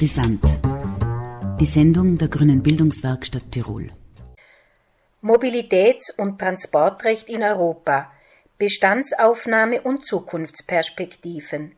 [0.00, 0.42] Brisant.
[1.60, 3.90] Die Sendung der Grünen Bildungswerkstatt Tirol.
[5.20, 8.10] Mobilitäts- und Transportrecht in Europa.
[8.56, 11.76] Bestandsaufnahme und Zukunftsperspektiven.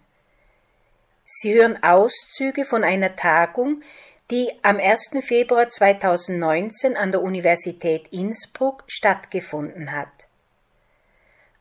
[1.25, 3.83] Sie hören Auszüge von einer Tagung,
[4.31, 5.17] die am 1.
[5.27, 10.29] Februar 2019 an der Universität Innsbruck stattgefunden hat.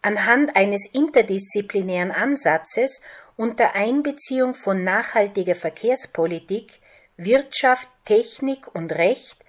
[0.03, 3.01] Anhand eines interdisziplinären Ansatzes
[3.41, 6.79] unter Einbeziehung von nachhaltiger Verkehrspolitik,
[7.17, 9.43] Wirtschaft, Technik und Recht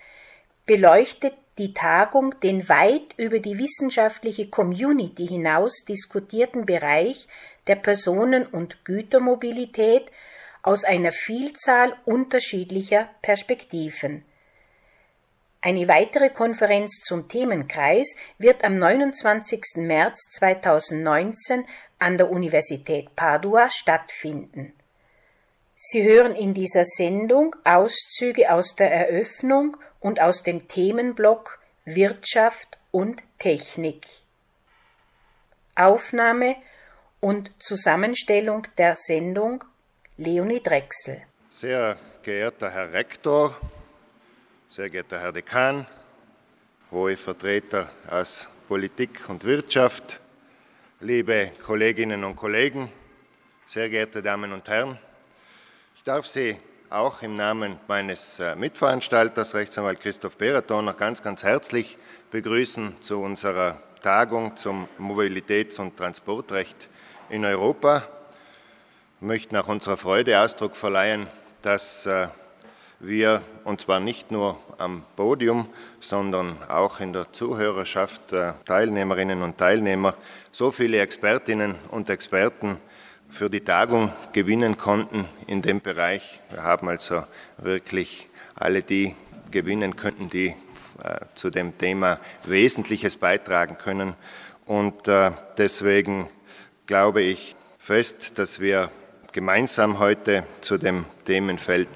[0.64, 7.28] beleuchtet die Tagung den weit über die wissenschaftliche Community hinaus diskutierten Bereich
[7.66, 10.10] der Personen- und Gütermobilität
[10.62, 14.24] aus einer Vielzahl unterschiedlicher Perspektiven.
[15.60, 19.60] Eine weitere Konferenz zum Themenkreis wird am 29.
[19.76, 21.66] März 2019
[22.02, 24.74] an der Universität Padua stattfinden.
[25.76, 33.22] Sie hören in dieser Sendung Auszüge aus der Eröffnung und aus dem Themenblock Wirtschaft und
[33.38, 34.06] Technik.
[35.74, 36.56] Aufnahme
[37.20, 39.64] und Zusammenstellung der Sendung
[40.16, 41.22] Leonie Drechsel.
[41.50, 43.56] Sehr geehrter Herr Rektor,
[44.68, 45.86] sehr geehrter Herr Dekan,
[46.90, 50.21] hohe Vertreter aus Politik und Wirtschaft,
[51.02, 52.88] liebe Kolleginnen und Kollegen,
[53.66, 54.96] sehr geehrte Damen und Herren,
[55.96, 56.56] ich darf Sie
[56.90, 61.96] auch im Namen meines äh, Mitveranstalters, Rechtsanwalt Christoph Beraton, noch ganz, ganz herzlich
[62.30, 66.88] begrüßen zu unserer Tagung zum Mobilitäts- und Transportrecht
[67.30, 68.06] in Europa.
[69.16, 71.26] Ich möchte nach unserer Freude Ausdruck verleihen,
[71.62, 72.28] dass äh,
[73.02, 75.68] wir, und zwar nicht nur am Podium,
[76.00, 78.34] sondern auch in der Zuhörerschaft,
[78.64, 80.14] Teilnehmerinnen und Teilnehmer,
[80.50, 82.78] so viele Expertinnen und Experten
[83.28, 86.40] für die Tagung gewinnen konnten in dem Bereich.
[86.50, 87.24] Wir haben also
[87.58, 89.16] wirklich alle die
[89.50, 90.54] gewinnen könnten, die
[91.02, 94.14] äh, zu dem Thema Wesentliches beitragen können.
[94.66, 96.28] Und äh, deswegen
[96.86, 98.90] glaube ich fest, dass wir
[99.32, 101.88] gemeinsam heute zu dem Themenfeld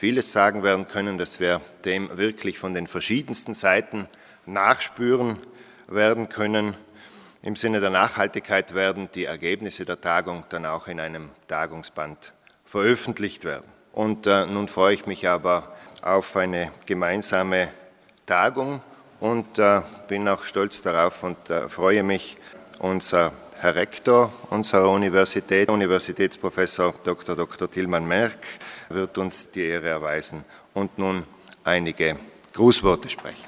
[0.00, 4.08] vieles sagen werden können, dass wir dem wirklich von den verschiedensten Seiten
[4.46, 5.36] nachspüren
[5.88, 6.74] werden können.
[7.42, 12.32] Im Sinne der Nachhaltigkeit werden die Ergebnisse der Tagung dann auch in einem Tagungsband
[12.64, 13.66] veröffentlicht werden.
[13.92, 17.68] Und äh, nun freue ich mich aber auf eine gemeinsame
[18.24, 18.80] Tagung
[19.20, 22.38] und äh, bin auch stolz darauf und äh, freue mich,
[22.78, 23.32] unser
[23.62, 27.36] Herr Rektor unserer Universität, Universitätsprofessor Dr.
[27.36, 27.70] Dr.
[27.70, 28.38] Tilman Merck,
[28.88, 31.24] wird uns die Ehre erweisen und nun
[31.62, 32.16] einige
[32.54, 33.44] Grußworte sprechen.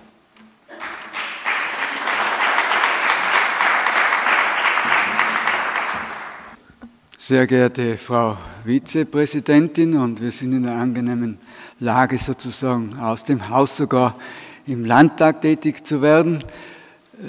[7.17, 8.37] Sehr geehrte Frau
[8.67, 11.39] Vizepräsidentin, und wir sind in einer angenehmen
[11.81, 14.19] Lage sozusagen aus dem Haus sogar
[14.67, 16.45] im Landtag tätig zu werden.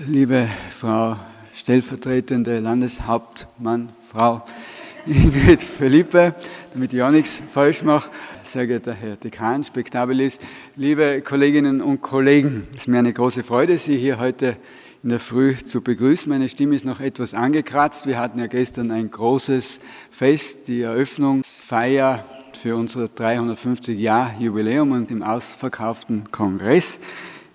[0.06, 1.16] Liebe Frau
[1.56, 4.44] stellvertretende Landeshauptmann, Frau
[5.06, 6.34] Ingrid Felipe,
[6.74, 8.10] damit ich auch nichts falsch mache.
[8.44, 10.40] Sehr geehrter Herr Dekan, Spektabilis,
[10.76, 14.58] liebe Kolleginnen und Kollegen, es ist mir eine große Freude, Sie hier heute
[15.04, 16.30] in der Früh zu begrüßen.
[16.30, 18.08] Meine Stimme ist noch etwas angekratzt.
[18.08, 22.24] Wir hatten ja gestern ein großes Fest, die Eröffnungsfeier
[22.58, 27.02] für unser 350 Jahr Jubiläum und im ausverkauften Kongress.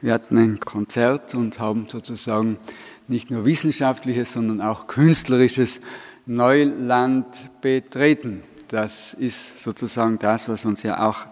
[0.03, 2.59] Wir hatten ein Konzert und haben sozusagen
[3.09, 5.81] nicht nur wissenschaftliches, sondern auch künstlerisches
[6.27, 8.43] Neuland betreten.
[8.69, 11.27] Das ist sozusagen das, was uns ja auch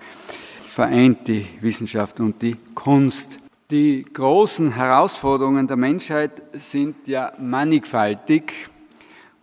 [0.67, 3.41] vereint, die Wissenschaft und die Kunst.
[3.71, 8.53] Die großen Herausforderungen der Menschheit sind ja mannigfaltig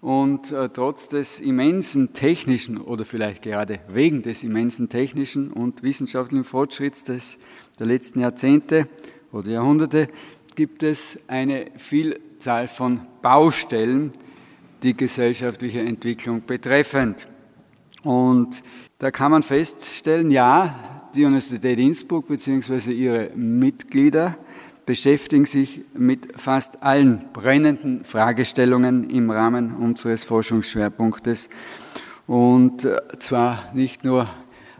[0.02, 6.44] und äh, trotz des immensen technischen oder vielleicht gerade wegen des immensen technischen und wissenschaftlichen
[6.46, 7.38] Fortschritts des,
[7.80, 8.88] der letzten Jahrzehnte
[9.32, 10.08] oder Jahrhunderte
[10.56, 11.66] gibt es eine
[12.44, 14.12] Vielzahl von Baustellen,
[14.84, 17.26] die gesellschaftliche Entwicklung betreffend.
[18.04, 18.62] Und
[19.00, 20.76] da kann man feststellen, ja,
[21.16, 22.92] die Universität Innsbruck bzw.
[22.92, 24.38] ihre Mitglieder
[24.86, 31.48] beschäftigen sich mit fast allen brennenden Fragestellungen im Rahmen unseres Forschungsschwerpunktes.
[32.28, 34.28] Und äh, zwar nicht nur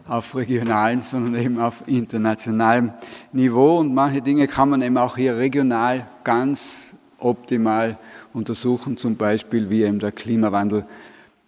[0.06, 2.92] auf regionalem, sondern eben auf internationalem
[3.32, 3.78] Niveau.
[3.78, 7.98] Und manche Dinge kann man eben auch hier regional ganz optimal
[8.32, 10.86] untersuchen, zum Beispiel wie eben der Klimawandel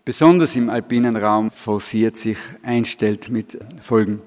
[0.06, 4.22] besonders im alpinen Raum forciert sich einstellt mit Folgen.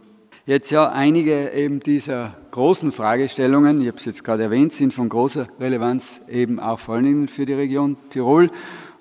[0.46, 5.08] Jetzt ja einige eben dieser großen Fragestellungen, ich habe es jetzt gerade erwähnt, sind von
[5.08, 8.48] großer Relevanz eben auch vor allem für die Region Tirol.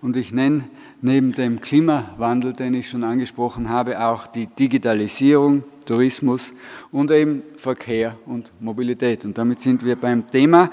[0.01, 0.65] Und ich nenne
[1.01, 6.53] neben dem Klimawandel, den ich schon angesprochen habe, auch die Digitalisierung, Tourismus
[6.93, 9.25] und eben Verkehr und Mobilität.
[9.25, 10.71] Und damit sind wir beim Thema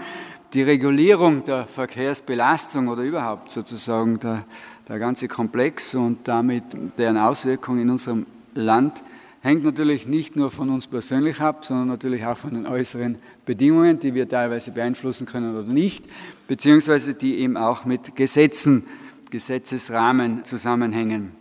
[0.53, 4.45] die Regulierung der Verkehrsbelastung oder überhaupt sozusagen der,
[4.88, 6.63] der ganze Komplex und damit
[6.97, 9.03] deren Auswirkungen in unserem Land
[9.42, 14.00] hängt natürlich nicht nur von uns persönlich ab, sondern natürlich auch von den äußeren Bedingungen,
[14.00, 16.06] die wir teilweise beeinflussen können oder nicht,
[16.47, 18.88] beziehungsweise die eben auch mit Gesetzen,
[19.30, 21.31] Gesetzesrahmen zusammenhängen.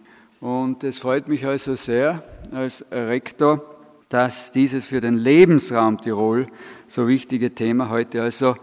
[0.41, 2.23] Und es freut mich also sehr
[2.53, 3.65] als Rektor,
[4.11, 6.47] dass dieses für den Lebensraum Tirol
[6.87, 8.55] so wichtige Thema heute also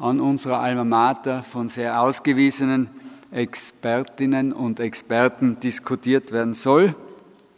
[0.00, 2.88] an unserer Alma Mater von sehr ausgewiesenen
[3.30, 6.94] Expertinnen und Experten diskutiert werden soll,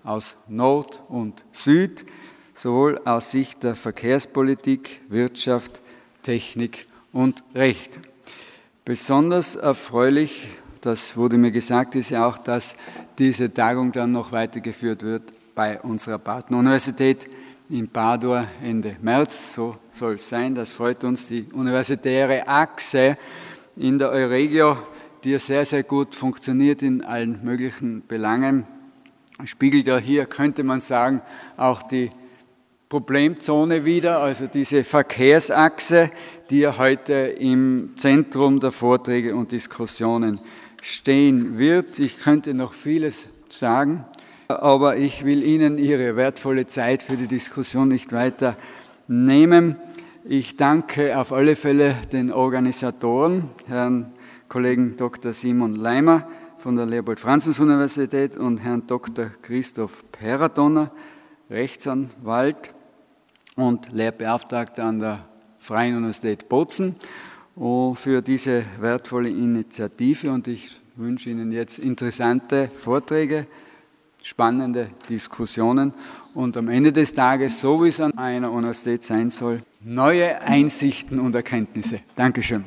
[0.04, 2.04] aus Nord und Süd,
[2.52, 5.80] sowohl aus Sicht der Verkehrspolitik, Wirtschaft,
[6.22, 8.00] Technik und Recht.
[8.84, 10.48] Besonders erfreulich,
[10.80, 12.76] das wurde mir gesagt, ist ja auch, dass
[13.18, 17.28] diese Tagung dann noch weitergeführt wird bei unserer Partneruniversität
[17.68, 19.54] in Padua Ende März.
[19.54, 20.54] So soll es sein.
[20.54, 21.28] Das freut uns.
[21.28, 23.16] Die universitäre Achse
[23.76, 24.76] in der Euregio,
[25.24, 28.66] die sehr, sehr gut funktioniert in allen möglichen Belangen,
[29.44, 31.22] spiegelt ja hier, könnte man sagen,
[31.56, 32.10] auch die
[32.88, 36.10] Problemzone wieder, also diese Verkehrsachse,
[36.50, 40.38] die ja heute im Zentrum der Vorträge und Diskussionen
[40.82, 41.98] stehen wird.
[41.98, 44.04] Ich könnte noch vieles sagen,
[44.60, 48.56] aber ich will Ihnen Ihre wertvolle Zeit für die Diskussion nicht weiter
[49.08, 49.76] nehmen.
[50.24, 54.12] Ich danke auf alle Fälle den Organisatoren, Herrn
[54.48, 55.32] Kollegen Dr.
[55.32, 56.28] Simon Leimer
[56.58, 59.30] von der Leopold-Franzens-Universität und Herrn Dr.
[59.42, 60.90] Christoph Peradonner,
[61.50, 62.72] Rechtsanwalt
[63.56, 65.24] und Lehrbeauftragter an der
[65.58, 66.96] Freien Universität Bozen
[67.56, 73.46] für diese wertvolle Initiative und ich wünsche Ihnen jetzt interessante Vorträge,
[74.22, 75.92] spannende Diskussionen
[76.34, 81.20] und am Ende des Tages, so wie es an einer Universität sein soll, neue Einsichten
[81.20, 82.00] und Erkenntnisse.
[82.16, 82.64] Dankeschön.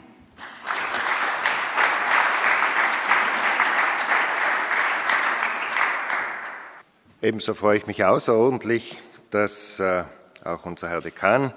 [7.22, 8.98] Ebenso freue ich mich außerordentlich,
[9.32, 10.04] dass äh,
[10.44, 11.54] auch unser Herr Dekan,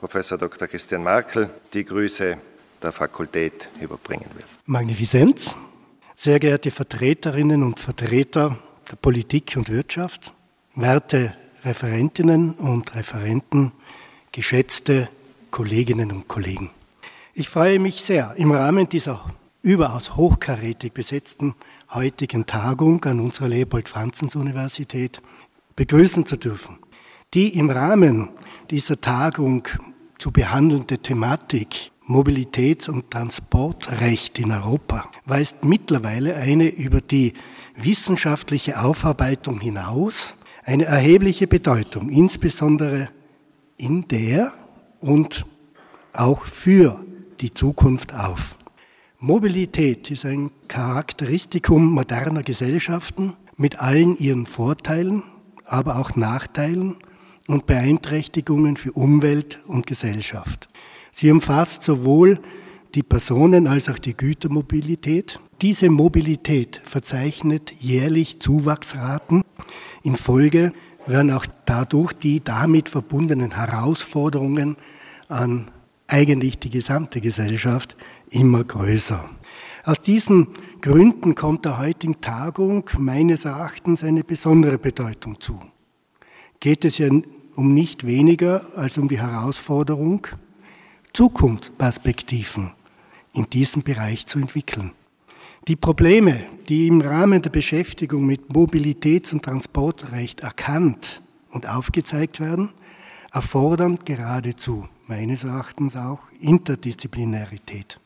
[0.00, 0.66] Professor Dr.
[0.66, 2.36] Christian Markel, die Grüße
[2.82, 4.46] der Fakultät überbringen wird.
[4.66, 5.54] Magnifizenz,
[6.16, 8.58] sehr geehrte Vertreterinnen und Vertreter
[8.92, 10.34] der Politik und Wirtschaft,
[10.74, 11.34] werte
[11.64, 13.72] Referentinnen und Referenten,
[14.32, 15.08] geschätzte
[15.50, 16.70] Kolleginnen und Kollegen.
[17.32, 19.24] Ich freue mich sehr, im Rahmen dieser
[19.62, 21.54] überaus hochkarätig besetzten
[21.92, 25.22] heutigen Tagung an unserer Leopold-Franzens-Universität
[25.74, 26.78] begrüßen zu dürfen.
[27.32, 28.28] Die im Rahmen
[28.70, 29.66] dieser Tagung
[30.18, 37.32] zu behandelnde Thematik Mobilitäts- und Transportrecht in Europa weist mittlerweile eine über die
[37.76, 40.34] wissenschaftliche Aufarbeitung hinaus
[40.64, 43.08] eine erhebliche Bedeutung, insbesondere
[43.76, 44.52] in der
[45.00, 45.44] und
[46.12, 47.04] auch für
[47.40, 48.56] die Zukunft auf.
[49.18, 55.22] Mobilität ist ein Charakteristikum moderner Gesellschaften mit allen ihren Vorteilen,
[55.64, 56.96] aber auch Nachteilen
[57.46, 60.68] und Beeinträchtigungen für Umwelt und Gesellschaft.
[61.10, 62.40] Sie umfasst sowohl
[62.94, 65.40] die Personen- als auch die Gütermobilität.
[65.62, 69.44] Diese Mobilität verzeichnet jährlich Zuwachsraten.
[70.02, 70.72] In Folge
[71.06, 74.76] werden auch dadurch die damit verbundenen Herausforderungen
[75.28, 75.70] an
[76.08, 77.96] eigentlich die gesamte Gesellschaft
[78.28, 79.30] immer größer.
[79.84, 80.48] Aus diesen
[80.80, 85.60] Gründen kommt der heutigen Tagung meines Erachtens eine besondere Bedeutung zu.
[86.58, 87.08] Geht es ja
[87.54, 90.26] um nicht weniger als um die Herausforderung,
[91.12, 92.72] Zukunftsperspektiven
[93.32, 94.90] in diesem Bereich zu entwickeln.
[95.68, 102.70] Die Probleme, die im Rahmen der Beschäftigung mit Mobilitäts- und Transportrecht erkannt und aufgezeigt werden,
[103.30, 108.00] erfordern geradezu meines Erachtens auch Interdisziplinarität.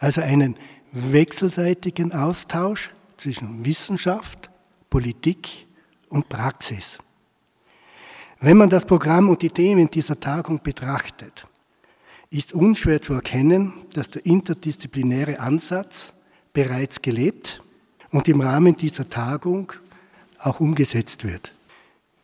[0.00, 0.56] Also einen
[0.92, 4.50] wechselseitigen Austausch zwischen Wissenschaft,
[4.90, 5.66] Politik
[6.10, 6.98] und Praxis.
[8.38, 11.46] Wenn man das Programm und die Themen dieser Tagung betrachtet,
[12.28, 16.12] ist unschwer zu erkennen, dass der interdisziplinäre Ansatz
[16.56, 17.60] bereits gelebt
[18.10, 19.74] und im Rahmen dieser Tagung
[20.38, 21.52] auch umgesetzt wird.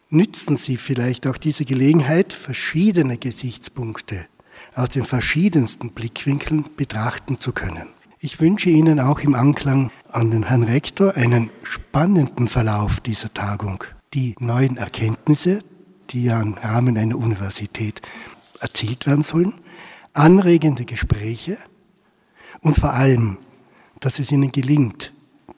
[0.09, 4.25] Nützen Sie vielleicht auch diese Gelegenheit, verschiedene Gesichtspunkte
[4.75, 7.89] aus den verschiedensten Blickwinkeln betrachten zu können.
[8.21, 13.85] Ich wünsche Ihnen auch im Anklang an den Herrn Rektor einen spannenden Verlauf dieser Tagung.
[14.15, 15.59] Die neuen Erkenntnisse,
[16.09, 18.01] die ja im Rahmen einer Universität
[18.61, 19.53] erzielt werden sollen,
[20.15, 21.59] anregende Gespräche
[22.63, 23.37] und vor allem,
[24.03, 25.13] dass es ihnen gelingt,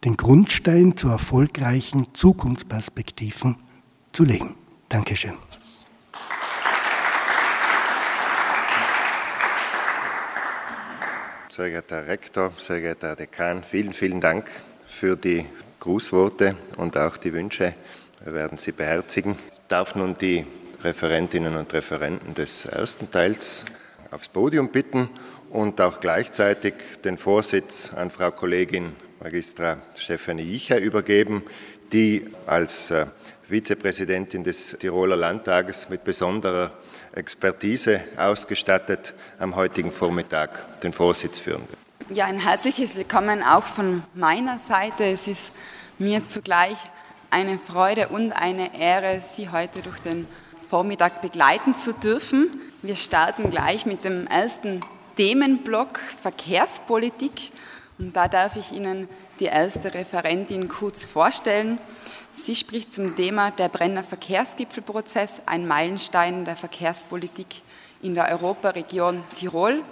[0.05, 3.57] den Grundstein zu erfolgreichen Zukunftsperspektiven
[4.13, 4.55] zu legen.
[4.91, 5.33] Dankeschön.
[11.49, 14.51] Sehr geehrter Herr Rektor, sehr geehrter Herr Dekan, vielen, vielen Dank
[14.87, 15.47] für die
[15.81, 17.75] Grußworte und auch die Wünsche.
[18.23, 19.37] Wir werden sie beherzigen.
[19.53, 20.45] Ich darf nun die
[20.83, 23.65] Referentinnen und Referenten des ersten Teils
[24.11, 25.09] aufs Podium bitten
[25.55, 31.45] und auch gleichzeitig den Vorsitz an Frau Kollegin Magistra Stefanie Icher übergeben,
[31.93, 33.07] die als äh,
[33.45, 36.73] Vizepräsidentin des Tiroler Landtages mit besonderer
[37.13, 42.17] Expertise ausgestattet am heutigen Vormittag den Vorsitz führen wird.
[42.17, 45.05] Ja, ein herzliches Willkommen auch von meiner Seite.
[45.05, 45.53] Es ist
[45.99, 46.79] mir zugleich
[47.31, 50.27] eine Freude und eine Ehre, Sie heute durch den
[50.69, 52.61] Vormittag begleiten zu dürfen.
[52.83, 54.81] Wir starten gleich mit dem ersten
[55.17, 57.53] Themenblock Verkehrspolitik.
[57.99, 61.79] Und da darf ich Ihnen die erste Referentin kurz vorstellen.
[62.35, 67.47] Sie spricht zum Thema der Brenner Verkehrsgipfelprozess, ein Meilenstein der Verkehrspolitik
[68.03, 69.85] in der Europaregion Tirol.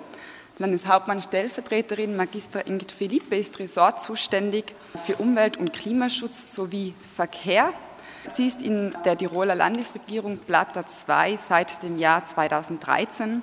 [0.58, 4.74] Landeshauptmann-Stellvertreterin Magister Ingrid Philippe ist Ressort zuständig
[5.06, 7.72] für Umwelt- und Klimaschutz sowie Verkehr.
[8.34, 13.42] Sie ist in der Tiroler Landesregierung Platter 2 seit dem Jahr 2013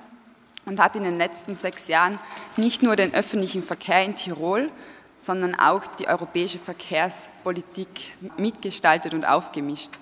[0.66, 2.18] und hat in den letzten sechs Jahren
[2.56, 4.70] nicht nur den öffentlichen Verkehr in Tirol,
[5.18, 7.88] sondern auch die europäische Verkehrspolitik
[8.36, 9.98] mitgestaltet und aufgemischt.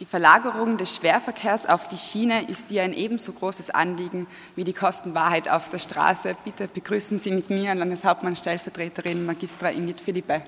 [0.00, 4.26] Die Verlagerung des Schwerverkehrs auf die Schiene ist ihr ein ebenso großes Anliegen
[4.56, 6.34] wie die Kostenwahrheit auf der Straße.
[6.42, 10.42] Bitte begrüßen Sie mit mir Landeshauptmann-Stellvertreterin Magistra Ingrid Philippe.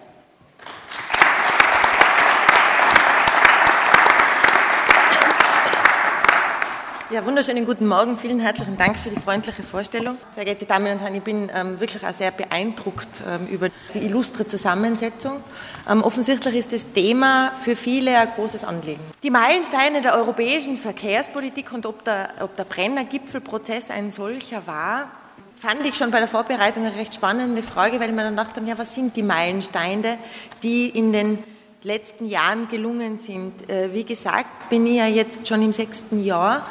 [7.12, 8.16] Ja, wunderschönen guten Morgen.
[8.16, 10.16] Vielen herzlichen Dank für die freundliche Vorstellung.
[10.30, 13.98] Sehr geehrte Damen und Herren, ich bin ähm, wirklich auch sehr beeindruckt ähm, über die
[13.98, 15.44] illustre Zusammensetzung.
[15.90, 19.02] Ähm, offensichtlich ist das Thema für viele ein großes Anliegen.
[19.22, 25.10] Die Meilensteine der europäischen Verkehrspolitik und ob der, ob der Brenner Gipfelprozess ein solcher war,
[25.56, 28.62] fand ich schon bei der Vorbereitung eine recht spannende Frage, weil ich mir dann dachte,
[28.64, 30.16] ja, was sind die Meilensteine,
[30.62, 31.44] die in den
[31.84, 33.68] letzten Jahren gelungen sind.
[33.68, 36.64] Äh, wie gesagt, bin ich ja jetzt schon im sechsten Jahr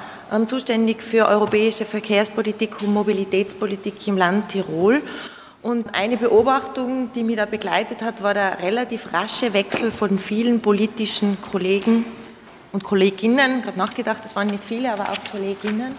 [0.47, 5.01] zuständig für europäische Verkehrspolitik und Mobilitätspolitik im Land Tirol.
[5.61, 10.61] Und eine Beobachtung, die mich da begleitet hat, war der relativ rasche Wechsel von vielen
[10.61, 12.05] politischen Kollegen
[12.71, 15.93] und Kolleginnen, ich habe nachgedacht, das waren nicht viele, aber auch Kolleginnen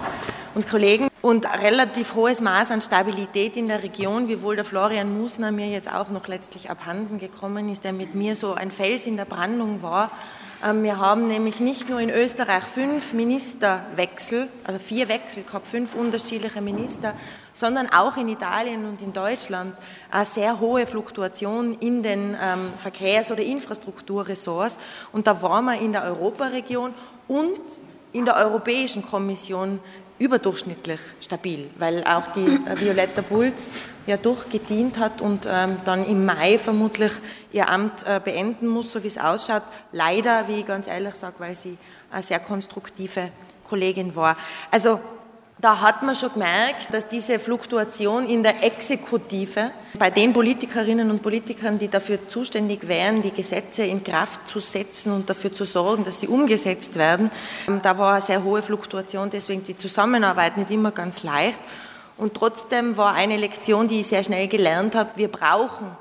[0.54, 5.52] und Kollegen und relativ hohes Maß an Stabilität in der Region, wiewohl der Florian Musner
[5.52, 9.18] mir jetzt auch noch letztlich abhanden gekommen ist, der mit mir so ein Fels in
[9.18, 15.08] der Brandung war, ähm, wir haben nämlich nicht nur in Österreich fünf Ministerwechsel, also vier
[15.08, 17.14] Wechsel gehabt, fünf unterschiedliche Minister,
[17.52, 19.74] sondern auch in Italien und in Deutschland
[20.12, 24.78] eine sehr hohe Fluktuation in den ähm, Verkehrs- oder Infrastrukturressorts.
[25.10, 26.94] Und da waren wir in der Europaregion
[27.26, 27.60] und
[28.12, 29.80] in der Europäischen Kommission
[30.18, 33.72] überdurchschnittlich stabil, weil auch die äh, Violetta Bulz
[34.06, 37.12] ja durchgedient hat und ähm, dann im Mai vermutlich
[37.52, 39.62] ihr Amt äh, beenden muss, so wie es ausschaut.
[39.92, 41.76] Leider, wie ich ganz ehrlich sage, weil sie
[42.10, 43.30] eine sehr konstruktive
[43.64, 44.36] Kollegin war.
[44.70, 45.00] Also
[45.62, 51.22] da hat man schon gemerkt, dass diese Fluktuation in der Exekutive bei den Politikerinnen und
[51.22, 56.02] Politikern, die dafür zuständig wären, die Gesetze in Kraft zu setzen und dafür zu sorgen,
[56.02, 57.30] dass sie umgesetzt werden,
[57.80, 61.60] da war eine sehr hohe Fluktuation, deswegen die Zusammenarbeit nicht immer ganz leicht.
[62.16, 65.96] Und trotzdem war eine Lektion, die ich sehr schnell gelernt habe, wir brauchen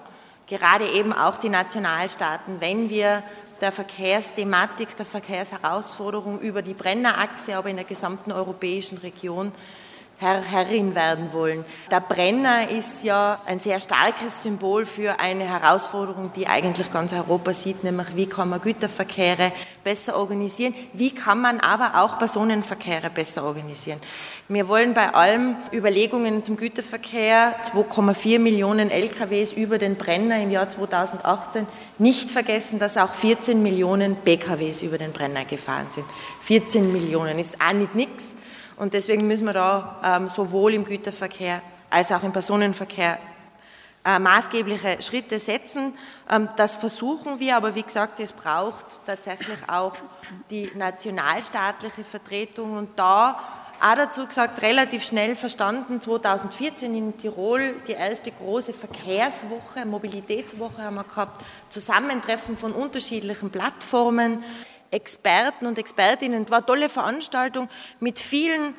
[0.48, 3.22] gerade eben auch die Nationalstaaten, wenn wir
[3.62, 9.52] der Verkehrsthematik, der Verkehrsherausforderung über die Brennerachse, aber in der gesamten europäischen Region
[10.22, 11.66] Herr, Herrin werden wollen.
[11.90, 17.56] Der Brenner ist ja ein sehr starkes Symbol für eine Herausforderung, die eigentlich ganz Europa
[17.56, 19.52] sieht, nämlich wie kann man Güterverkehre
[19.84, 24.00] besser organisieren, wie kann man aber auch Personenverkehre besser organisieren.
[24.54, 30.70] Wir wollen bei allen Überlegungen zum Güterverkehr 2,4 Millionen LKWs über den Brenner im Jahr
[30.70, 31.66] 2018
[32.00, 36.06] nicht vergessen, dass auch 14 Millionen PKWs über den Brenner gefahren sind.
[36.42, 38.36] 14 Millionen ist auch nicht nichts.
[38.76, 43.20] Und deswegen müssen wir da ähm, sowohl im Güterverkehr als auch im Personenverkehr
[44.04, 45.94] äh, maßgebliche Schritte setzen.
[46.30, 49.94] Ähm, das versuchen wir, aber wie gesagt, es braucht tatsächlich auch
[50.50, 52.78] die nationalstaatliche Vertretung.
[52.78, 53.40] Und da
[53.82, 60.96] auch dazu gesagt, relativ schnell verstanden, 2014 in Tirol die erste große Verkehrswoche, Mobilitätswoche haben
[60.96, 64.44] wir gehabt, Zusammentreffen von unterschiedlichen Plattformen.
[64.92, 66.50] Experten und Expertinnen.
[66.50, 67.70] War eine tolle Veranstaltung
[68.00, 68.76] mit vielen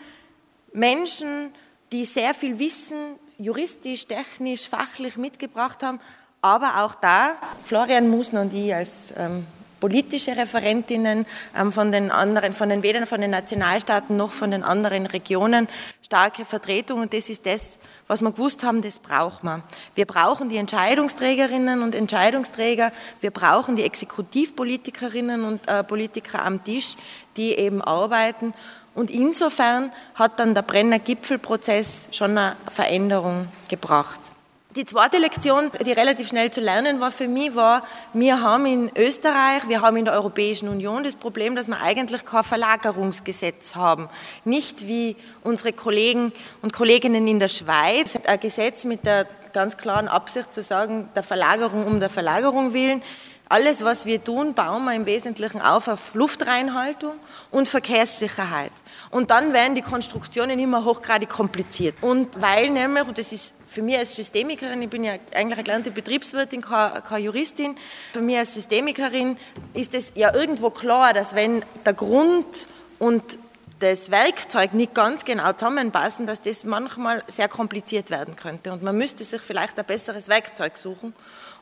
[0.73, 1.52] Menschen,
[1.90, 6.00] die sehr viel Wissen, juristisch, technisch, fachlich mitgebracht haben.
[6.42, 9.47] Aber auch da, Florian Musner und ich als ähm,
[9.83, 11.27] politische Referentinnen
[11.59, 15.67] ähm, von den anderen, von den weder von den Nationalstaaten noch von den anderen Regionen
[16.01, 19.65] starke Vertretung und das ist das, was wir gewusst haben, das braucht man.
[19.97, 26.95] Wir brauchen die Entscheidungsträgerinnen und Entscheidungsträger, wir brauchen die Exekutivpolitikerinnen und äh, Politiker am Tisch,
[27.37, 28.55] die eben arbeiten
[28.95, 34.32] und insofern hat dann der Brenner Gipfelprozess schon eine Veränderung gebracht.
[34.75, 37.83] Die zweite Lektion, die relativ schnell zu lernen war für mich, war,
[38.14, 42.25] wir haben in Österreich, wir haben in der Europäischen Union das Problem, dass wir eigentlich
[42.25, 44.09] kein Verlagerungsgesetz haben.
[44.47, 45.14] Nicht wie
[45.45, 50.62] unsere Kollegen und Kolleginnen in der Schweiz, ein Gesetz mit der ganz klaren Absicht zu
[50.62, 53.02] sagen, der Verlagerung um der Verlagerung willen.
[53.50, 57.17] Alles, was wir tun, bauen wir im Wesentlichen auf auf Luftreinhaltung
[57.50, 58.73] und Verkehrssicherheit.
[59.11, 61.95] Und dann werden die Konstruktionen immer hochgradig kompliziert.
[62.00, 65.64] Und weil nämlich, und das ist für mich als Systemikerin, ich bin ja eigentlich eine
[65.64, 67.76] gelernte Betriebswirtin, keine, Juristin,
[68.12, 69.38] für mich als Systemikerin
[69.73, 73.38] ist es ja irgendwo klar, dass wenn der Grund und
[73.79, 78.73] das Werkzeug nicht ganz genau zusammenpassen, dass das manchmal sehr kompliziert werden könnte.
[78.73, 81.14] Und man müsste sich vielleicht ein besseres Werkzeug suchen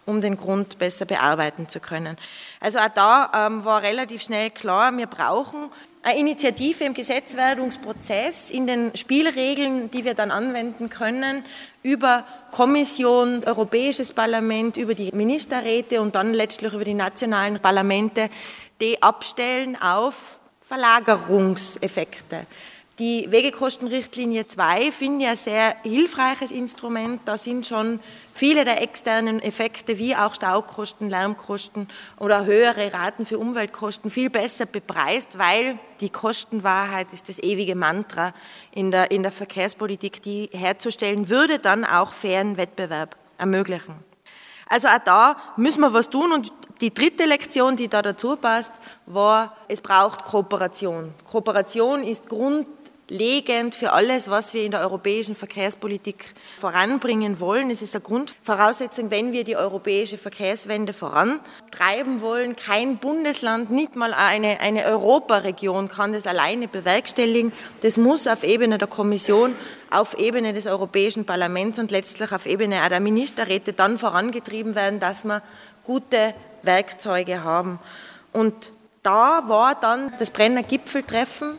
[0.07, 2.17] um den Grund besser bearbeiten zu können.
[2.59, 5.71] Also auch da ähm, war relativ schnell klar, wir brauchen
[6.03, 11.45] eine Initiative im Gesetzwerdungsprozess, in den Spielregeln, die wir dann anwenden können,
[11.83, 18.31] über Kommission, Europäisches Parlament, über die Ministerräte und dann letztlich über die nationalen Parlamente,
[18.81, 22.47] die abstellen auf Verlagerungseffekte.
[23.01, 27.23] Die Wegekostenrichtlinie 2 finde ich ein sehr hilfreiches Instrument.
[27.25, 27.99] Da sind schon
[28.35, 31.89] viele der externen Effekte wie auch Staukosten, Lärmkosten
[32.19, 38.35] oder höhere Raten für Umweltkosten viel besser bepreist, weil die Kostenwahrheit ist das ewige Mantra
[38.71, 43.95] in der, in der Verkehrspolitik, die herzustellen würde dann auch fairen Wettbewerb ermöglichen.
[44.69, 46.53] Also auch da müssen wir was tun und
[46.83, 48.73] die dritte Lektion, die da dazu passt,
[49.07, 51.15] war, es braucht Kooperation.
[51.25, 52.67] Kooperation ist Grund
[53.11, 57.69] grundlegend für alles, was wir in der europäischen Verkehrspolitik voranbringen wollen.
[57.71, 62.55] Es ist eine Grundvoraussetzung, wenn wir die europäische Verkehrswende vorantreiben wollen.
[62.55, 67.53] Kein Bundesland, nicht mal eine, eine Europaregion kann das alleine bewerkstelligen.
[67.83, 69.57] Das muss auf Ebene der Kommission,
[69.91, 75.25] auf Ebene des Europäischen Parlaments und letztlich auf Ebene der Ministerräte dann vorangetrieben werden, dass
[75.25, 75.43] wir
[75.83, 77.81] gute Werkzeuge haben.
[78.33, 81.59] Und da war dann das Brenner Gipfeltreffen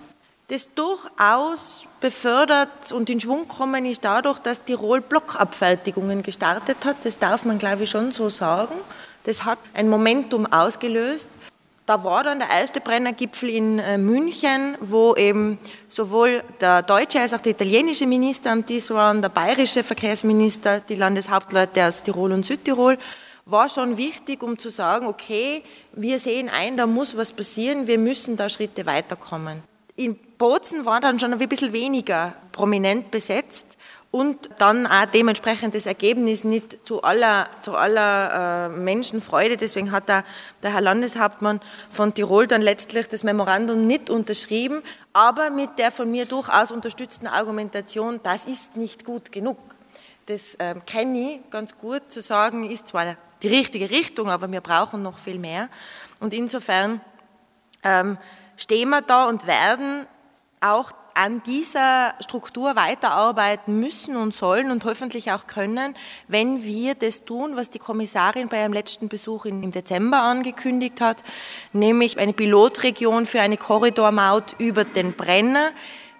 [0.51, 6.97] das durchaus befördert und in Schwung gekommen ist dadurch, dass Tirol Blockabfertigungen gestartet hat.
[7.05, 8.75] Das darf man, glaube ich, schon so sagen.
[9.23, 11.29] Das hat ein Momentum ausgelöst.
[11.85, 17.33] Da war dann der erste Brennergipfel in äh, München, wo eben sowohl der deutsche als
[17.33, 22.45] auch der italienische Minister am Tisch waren, der bayerische Verkehrsminister, die Landeshauptleute aus Tirol und
[22.45, 22.97] Südtirol
[23.45, 27.97] war schon wichtig, um zu sagen, okay, wir sehen ein, da muss was passieren, wir
[27.97, 29.63] müssen da Schritte weiterkommen.
[29.95, 33.77] In Bozen war dann schon ein bisschen weniger prominent besetzt
[34.09, 39.55] und dann auch dementsprechend das Ergebnis nicht zu aller, zu aller äh, Menschenfreude.
[39.55, 40.23] Deswegen hat der,
[40.63, 41.59] der Herr Landeshauptmann
[41.91, 44.81] von Tirol dann letztlich das Memorandum nicht unterschrieben,
[45.13, 49.59] aber mit der von mir durchaus unterstützten Argumentation, das ist nicht gut genug.
[50.25, 54.61] Das äh, kenne ich ganz gut, zu sagen, ist zwar die richtige Richtung, aber wir
[54.61, 55.69] brauchen noch viel mehr.
[56.19, 56.99] Und insofern
[57.83, 58.17] ähm,
[58.57, 60.07] stehen wir da und werden
[60.61, 65.95] auch an dieser Struktur weiterarbeiten müssen und sollen und hoffentlich auch können,
[66.27, 71.23] wenn wir das tun, was die Kommissarin bei ihrem letzten Besuch im Dezember angekündigt hat,
[71.73, 75.71] nämlich eine Pilotregion für eine Korridormaut über den Brenner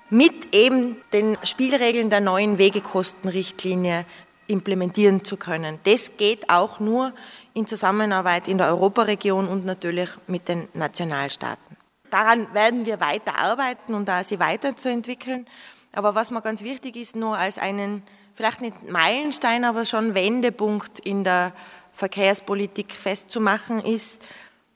[0.09, 4.05] mit eben den Spielregeln der neuen Wegekostenrichtlinie
[4.47, 5.79] implementieren zu können.
[5.85, 7.13] Das geht auch nur
[7.53, 11.80] in Zusammenarbeit in der Europaregion und natürlich mit den Nationalstaaten
[12.11, 15.47] daran werden wir weiter arbeiten und da sie weiterzuentwickeln.
[15.93, 18.03] Aber was mir ganz wichtig ist, nur als einen,
[18.35, 21.53] vielleicht nicht Meilenstein, aber schon Wendepunkt in der
[21.93, 24.21] Verkehrspolitik festzumachen, ist,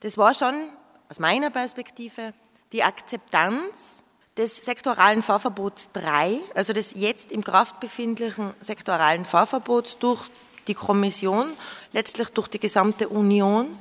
[0.00, 0.70] das war schon
[1.08, 2.34] aus meiner Perspektive
[2.72, 4.02] die Akzeptanz
[4.36, 10.20] des sektoralen Fahrverbots 3, also des jetzt im Kraft befindlichen sektoralen Fahrverbots durch
[10.66, 11.48] die Kommission,
[11.92, 13.78] letztlich durch die gesamte Union,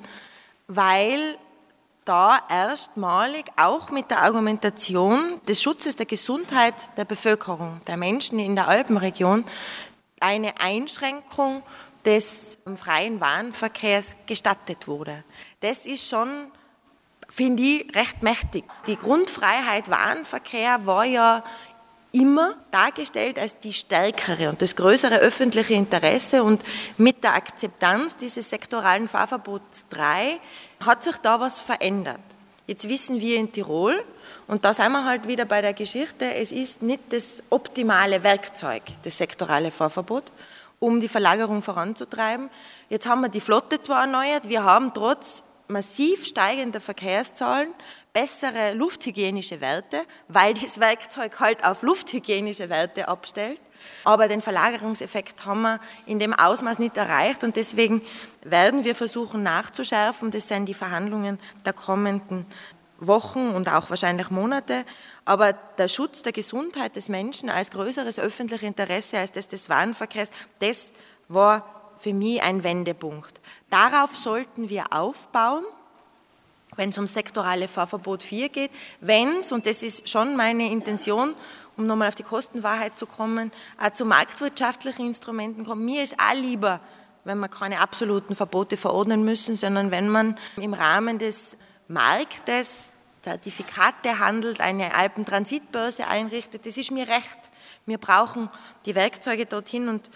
[0.68, 1.38] weil
[2.06, 8.56] da erstmalig auch mit der Argumentation des Schutzes der Gesundheit der Bevölkerung, der Menschen in
[8.56, 9.44] der Alpenregion,
[10.20, 11.64] eine Einschränkung
[12.06, 15.24] des freien Warenverkehrs gestattet wurde.
[15.60, 16.52] Das ist schon,
[17.28, 18.64] finde ich, recht mächtig.
[18.86, 21.44] Die Grundfreiheit Warenverkehr war ja
[22.16, 26.62] immer dargestellt als die stärkere und das größere öffentliche Interesse und
[26.98, 30.40] mit der Akzeptanz dieses sektoralen Fahrverbots 3
[30.80, 32.22] hat sich da was verändert.
[32.68, 34.04] Jetzt wissen wir in Tirol,
[34.48, 38.84] und da sind wir halt wieder bei der Geschichte, es ist nicht das optimale Werkzeug,
[39.04, 40.32] das sektorale Fahrverbot,
[40.80, 42.50] um die Verlagerung voranzutreiben.
[42.90, 47.74] Jetzt haben wir die Flotte zwar erneuert, wir haben trotz massiv steigender Verkehrszahlen
[48.16, 53.60] bessere lufthygienische Werte, weil das Werkzeug halt auf lufthygienische Werte abstellt.
[54.06, 58.02] Aber den Verlagerungseffekt haben wir in dem Ausmaß nicht erreicht und deswegen
[58.42, 60.32] werden wir versuchen nachzuschärfen.
[60.32, 62.46] Das sind die Verhandlungen der kommenden
[63.00, 64.86] Wochen und auch wahrscheinlich Monate.
[65.26, 70.32] Aber der Schutz der Gesundheit des Menschen als größeres öffentliches Interesse als das des Warenverkehrs,
[70.60, 70.94] das
[71.28, 73.42] war für mich ein Wendepunkt.
[73.70, 75.66] Darauf sollten wir aufbauen
[76.76, 81.36] wenn es um sektorale Fahrverbot 4 geht, wenn es, und das ist schon meine Intention,
[81.78, 85.84] um nochmal auf die Kostenwahrheit zu kommen, auch zu marktwirtschaftlichen Instrumenten kommt.
[85.84, 86.80] Mir ist auch lieber,
[87.24, 91.58] wenn wir keine absoluten Verbote verordnen müssen, sondern wenn man im Rahmen des
[91.88, 97.40] Marktes Zertifikate handelt, eine Alpentransitbörse einrichtet, das ist mir recht.
[97.88, 98.50] Wir brauchen
[98.86, 100.12] die Werkzeuge dorthin und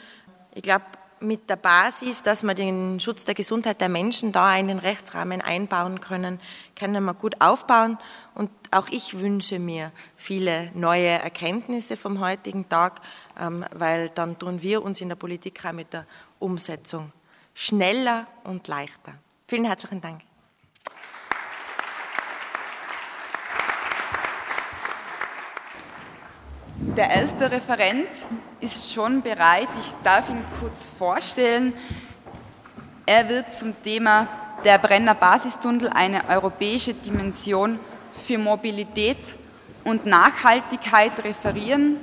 [0.54, 0.86] ich glaube,
[1.22, 5.42] mit der Basis, dass wir den Schutz der Gesundheit der Menschen da in den Rechtsrahmen
[5.42, 6.40] einbauen können,
[6.76, 7.98] können wir gut aufbauen.
[8.36, 13.02] Und auch ich wünsche mir viele neue Erkenntnisse vom heutigen Tag,
[13.40, 16.06] ähm, weil dann tun wir uns in der Politik auch mit der
[16.40, 17.12] Umsetzung
[17.54, 19.14] schneller und leichter.
[19.48, 20.29] Vielen herzlichen Dank.
[26.82, 28.08] Der erste Referent
[28.62, 29.68] ist schon bereit.
[29.78, 31.74] Ich darf ihn kurz vorstellen.
[33.06, 34.30] Er wird zum Thema
[34.64, 37.80] der Brenner Basistunnel eine europäische Dimension
[38.14, 39.18] für Mobilität
[39.84, 41.98] und Nachhaltigkeit referieren.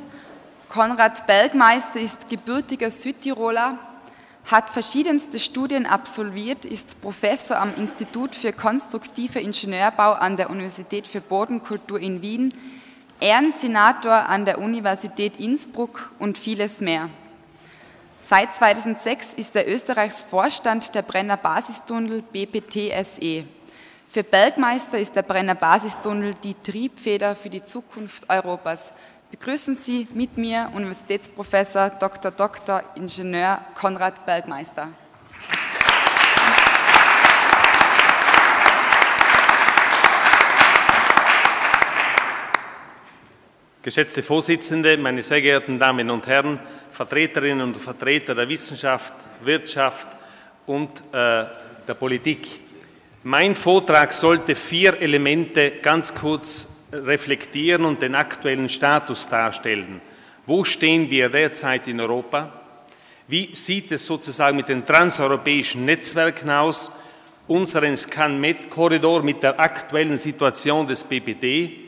[0.69, 3.79] Konrad Bergmeister ist gebürtiger Südtiroler,
[4.45, 11.23] hat verschiedenste Studien absolviert, ist Professor am Institut für konstruktive Ingenieurbau an der Universität für
[11.23, 12.53] Bodenkultur in Wien,
[13.21, 17.09] Ehrensenator an der Universität Innsbruck und vieles mehr.
[18.21, 23.45] Seit 2006 ist er Österreichs Vorstand der Brenner Basistunnel BPT SE.
[24.09, 28.93] Für Bergmeister ist der Brenner Basistunnel die Triebfeder für die Zukunft Europas.
[29.31, 32.31] Begrüßen Sie mit mir Universitätsprofessor Dr.
[32.31, 32.83] Dr.
[32.95, 34.89] Ingenieur Konrad Bergmeister.
[43.87, 46.59] Geschätzte Vorsitzende, meine sehr geehrten Damen und Herren,
[46.91, 50.09] Vertreterinnen und Vertreter der Wissenschaft, Wirtschaft
[50.67, 51.45] und äh,
[51.87, 52.49] der Politik.
[53.23, 60.01] Mein Vortrag sollte vier Elemente ganz kurz reflektieren und den aktuellen Status darstellen.
[60.47, 62.61] Wo stehen wir derzeit in Europa?
[63.29, 66.91] Wie sieht es sozusagen mit den transeuropäischen Netzwerken aus?
[67.47, 71.86] Unseren Scan-Med-Korridor mit der aktuellen Situation des BPD?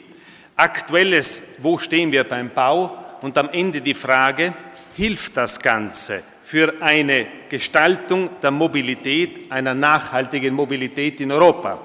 [0.59, 4.53] Aktuelles, wo stehen wir beim Bau und am Ende die Frage,
[4.97, 11.79] hilft das Ganze für eine Gestaltung der Mobilität, einer nachhaltigen Mobilität in Europa?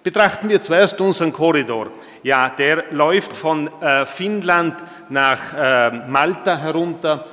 [0.00, 1.90] Betrachten wir zuerst unseren Korridor.
[2.22, 4.76] Ja, der läuft von äh, Finnland
[5.08, 7.26] nach äh, Malta herunter.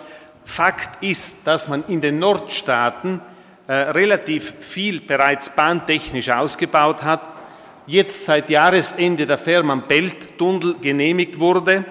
[0.46, 3.22] Fakt ist, dass man in den Nordstaaten
[3.68, 7.31] äh, relativ viel bereits bahntechnisch ausgebaut hat
[7.92, 11.84] jetzt seit Jahresende der Fehmarn-Belt-Tunnel genehmigt wurde.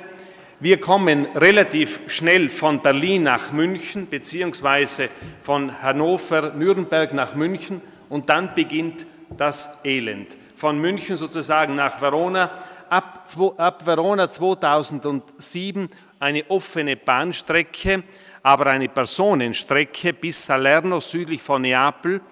[0.58, 5.10] Wir kommen relativ schnell von Berlin nach München beziehungsweise
[5.42, 10.38] von Hannover, Nürnberg nach München und dann beginnt das Elend.
[10.56, 12.50] Von München sozusagen nach Verona,
[12.88, 13.26] ab,
[13.58, 18.04] ab Verona 2007 eine offene Bahnstrecke,
[18.42, 22.22] aber eine Personenstrecke bis Salerno südlich von Neapel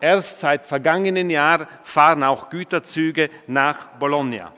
[0.00, 4.52] Erst seit vergangenen Jahr fahren auch Güterzüge nach Bologna.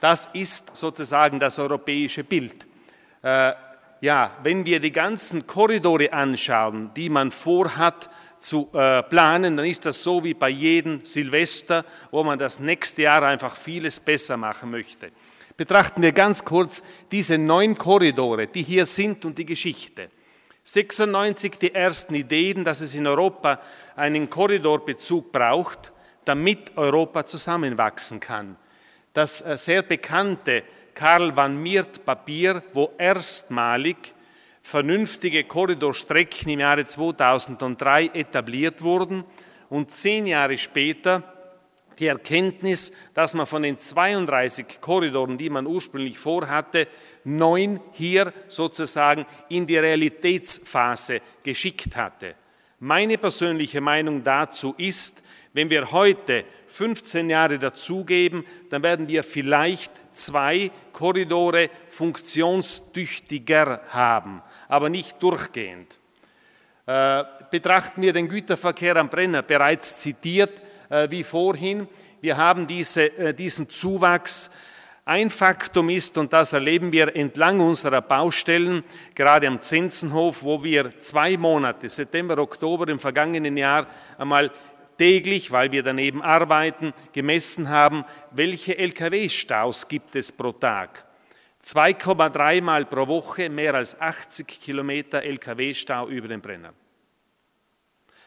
[0.00, 2.66] Das ist sozusagen das europäische Bild.
[3.22, 3.52] Äh,
[4.00, 9.84] ja, wenn wir die ganzen Korridore anschauen, die man vorhat zu äh, planen, dann ist
[9.84, 14.70] das so wie bei jedem Silvester, wo man das nächste Jahr einfach vieles besser machen
[14.70, 15.10] möchte.
[15.56, 20.08] Betrachten wir ganz kurz diese neun Korridore, die hier sind und die Geschichte.
[20.72, 23.60] 96 die ersten Ideen, dass es in Europa
[23.96, 25.92] einen Korridorbezug braucht,
[26.26, 28.56] damit Europa zusammenwachsen kann.
[29.14, 30.62] Das äh, sehr bekannte
[30.94, 34.14] Karl van Miert Papier, wo erstmalig
[34.60, 39.24] vernünftige Korridorstrecken im Jahre 2003 etabliert wurden
[39.70, 41.22] und zehn Jahre später
[41.98, 46.86] die Erkenntnis, dass man von den 32 Korridoren, die man ursprünglich vorhatte,
[47.36, 52.34] neun hier sozusagen in die Realitätsphase geschickt hatte.
[52.80, 59.92] Meine persönliche Meinung dazu ist, wenn wir heute 15 Jahre dazugeben, dann werden wir vielleicht
[60.12, 65.98] zwei Korridore funktionstüchtiger haben, aber nicht durchgehend.
[66.86, 71.88] Äh, betrachten wir den Güterverkehr am Brenner, bereits zitiert äh, wie vorhin.
[72.20, 74.50] Wir haben diese, äh, diesen Zuwachs.
[75.08, 81.00] Ein Faktum ist, und das erleben wir entlang unserer Baustellen, gerade am Zinsenhof, wo wir
[81.00, 83.86] zwei Monate, September, Oktober im vergangenen Jahr
[84.18, 84.50] einmal
[84.98, 91.06] täglich, weil wir daneben arbeiten, gemessen haben, welche Lkw-Staus gibt es pro Tag.
[91.64, 96.74] 2,3 Mal pro Woche mehr als 80 Kilometer Lkw-Stau über den Brenner.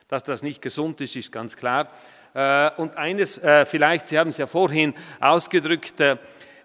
[0.07, 1.89] Dass das nicht gesund ist, ist ganz klar.
[2.33, 6.17] Äh, und eines äh, vielleicht, Sie haben es ja vorhin ausgedrückt, äh,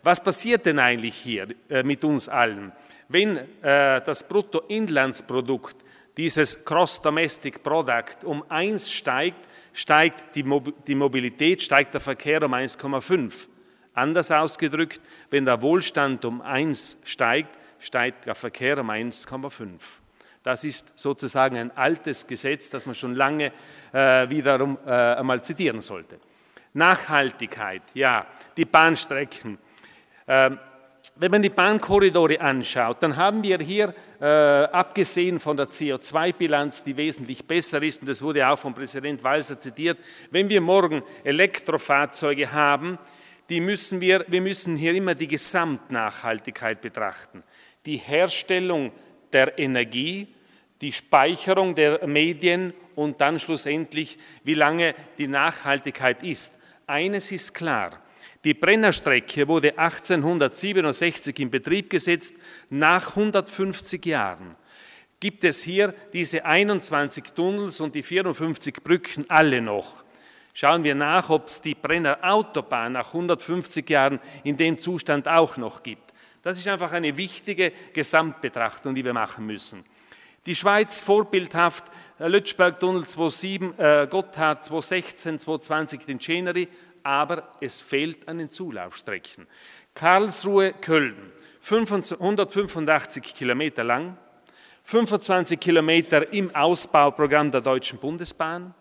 [0.06, 1.48] was passiert denn eigentlich hier
[1.84, 2.72] mit uns allen?
[3.08, 5.76] Wenn das Bruttoinlandsprodukt,
[6.16, 13.48] dieses Cross Domestic Product um 1 steigt, steigt die Mobilität, steigt der Verkehr um 1,5.
[13.94, 19.80] Anders ausgedrückt, wenn der Wohlstand um 1 steigt, steigt der Verkehr um 1,5.
[20.42, 23.52] Das ist sozusagen ein altes Gesetz, das man schon lange
[23.92, 26.20] äh, wiederum äh, einmal zitieren sollte.
[26.72, 29.58] Nachhaltigkeit, ja, die Bahnstrecken.
[30.28, 30.58] Ähm,
[31.18, 36.96] wenn man die Bahnkorridore anschaut, dann haben wir hier, äh, abgesehen von der CO2-Bilanz, die
[36.96, 39.98] wesentlich besser ist, und das wurde auch von Präsident Walser zitiert,
[40.30, 42.98] wenn wir morgen Elektrofahrzeuge haben,
[43.48, 47.42] die müssen wir, wir müssen hier immer die Gesamtnachhaltigkeit betrachten.
[47.86, 48.92] Die Herstellung
[49.32, 50.28] der Energie,
[50.80, 56.58] die Speicherung der Medien und dann schlussendlich, wie lange die Nachhaltigkeit ist.
[56.86, 58.02] Eines ist klar,
[58.46, 62.36] die Brennerstrecke wurde 1867 in Betrieb gesetzt,
[62.70, 64.54] nach 150 Jahren
[65.18, 70.04] gibt es hier diese 21 Tunnels und die 54 Brücken alle noch.
[70.54, 75.56] Schauen wir nach, ob es die Brenner Autobahn nach 150 Jahren in dem Zustand auch
[75.56, 76.12] noch gibt.
[76.44, 79.82] Das ist einfach eine wichtige Gesamtbetrachtung, die wir machen müssen.
[80.46, 81.82] Die Schweiz vorbildhaft,
[82.20, 86.68] Lötschberg-Tunnel 2007, äh, Gotthard 2016, 2020 den Cheneri,
[87.06, 89.46] aber es fehlt an den Zulaufstrecken.
[89.94, 91.30] Karlsruhe, Köln,
[91.70, 94.18] 185 Kilometer lang,
[94.82, 98.74] 25 Kilometer im Ausbauprogramm der Deutschen Bundesbahn.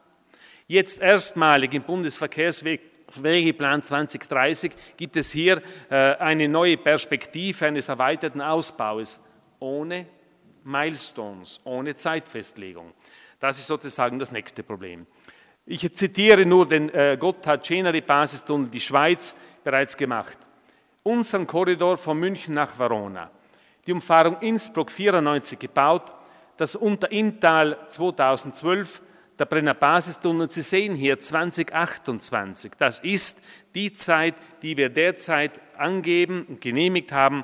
[0.67, 5.61] Jetzt erstmalig im Bundesverkehrswegeplan 2030 gibt es hier
[5.91, 9.19] äh, eine neue Perspektive eines erweiterten Ausbaus
[9.59, 10.07] ohne
[10.63, 12.91] Milestones, ohne Zeitfestlegung.
[13.39, 15.05] Das ist sozusagen das nächste Problem.
[15.67, 20.37] Ich zitiere nur den äh, Gotthard-Ceneri-Basistunnel, die Schweiz, bereits gemacht.
[21.01, 23.31] Unseren Korridor von München nach Verona.
[23.87, 26.13] Die Umfahrung Innsbruck 94 gebaut,
[26.57, 29.01] das Unterinntal 2012,
[29.39, 30.51] der Brenner Basistunnel.
[30.51, 32.73] Sie sehen hier 2028.
[32.77, 37.43] Das ist die Zeit, die wir derzeit angeben und genehmigt haben,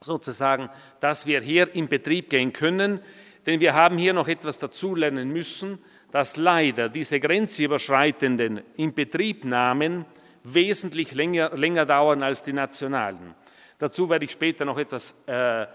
[0.00, 2.98] sozusagen, dass wir hier in Betrieb gehen können.
[3.46, 5.78] Denn wir haben hier noch etwas dazulernen müssen
[6.14, 10.04] dass leider diese grenzüberschreitenden Inbetriebnahmen
[10.44, 13.34] wesentlich länger, länger dauern als die nationalen.
[13.80, 15.66] Dazu werde ich später noch etwas äh,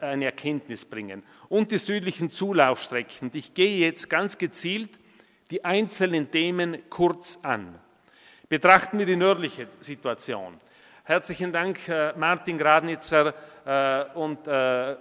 [0.00, 1.22] eine Erkenntnis bringen.
[1.48, 3.30] Und die südlichen Zulaufstrecken.
[3.34, 4.98] Ich gehe jetzt ganz gezielt
[5.52, 7.78] die einzelnen Themen kurz an.
[8.48, 10.54] Betrachten wir die nördliche Situation.
[11.04, 13.32] Herzlichen Dank, äh, Martin Gradnitzer
[13.64, 14.96] äh, und äh,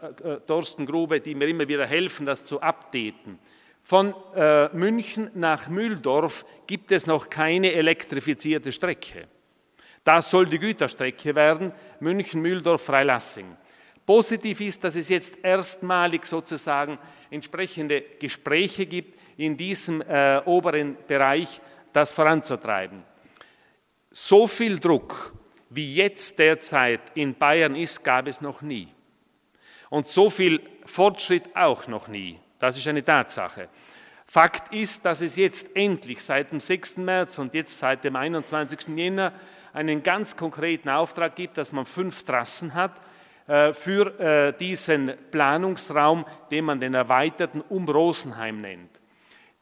[0.46, 3.40] Thorsten Grube, die mir immer wieder helfen, das zu updaten.
[3.88, 9.30] Von äh, München nach Mühldorf gibt es noch keine elektrifizierte Strecke.
[10.04, 11.72] Das soll die Güterstrecke werden,
[12.02, 13.56] München-Mühldorf-Freilassing.
[14.06, 17.00] Positiv ist, dass es jetzt erstmalig sozusagen
[17.32, 21.62] entsprechende Gespräche gibt, in diesem äh, oberen Bereich
[21.94, 23.04] das voranzutreiben.
[24.12, 25.34] So viel Druck,
[25.70, 28.90] wie jetzt derzeit in Bayern ist, gab es noch nie.
[29.90, 32.38] Und so viel Fortschritt auch noch nie.
[32.60, 33.70] Das ist eine Tatsache.
[34.26, 36.98] Fakt ist, dass es jetzt endlich seit dem 6.
[36.98, 38.90] März und jetzt seit dem 21.
[38.96, 39.32] Jänner
[39.74, 43.00] einen ganz konkreten Auftrag gibt, dass man fünf Trassen hat
[43.48, 48.90] äh, für äh, diesen Planungsraum, den man den erweiterten um Rosenheim nennt.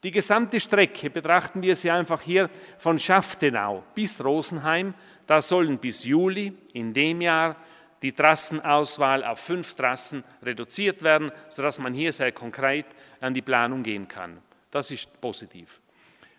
[0.02, 4.94] Die gesamte Strecke betrachten wir sie einfach hier von Schaftenau bis Rosenheim.
[5.26, 7.56] Da sollen bis Juli in dem Jahr
[8.02, 12.84] die Trassenauswahl auf fünf Trassen reduziert werden, sodass man hier sehr konkret
[13.20, 14.38] an die Planung gehen kann.
[14.70, 15.80] Das ist positiv.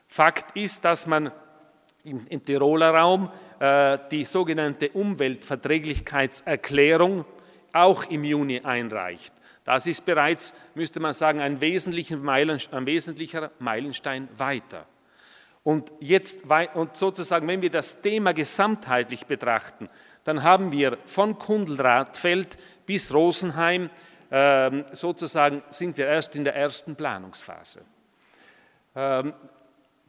[0.08, 1.32] Fakt ist, dass man
[2.04, 7.26] im, im Tiroler Raum äh, die sogenannte Umweltverträglichkeitserklärung
[7.74, 9.34] auch im Juni einreicht.
[9.64, 14.86] Das ist bereits, müsste man sagen, ein wesentlicher, Meilenstein, ein wesentlicher Meilenstein weiter.
[15.64, 19.90] Und jetzt, und sozusagen, wenn wir das Thema gesamtheitlich betrachten,
[20.28, 23.90] dann haben wir von Kundelradfeld bis Rosenheim
[24.30, 27.80] ähm, sozusagen sind wir erst in der ersten Planungsphase.
[28.94, 29.34] Ähm,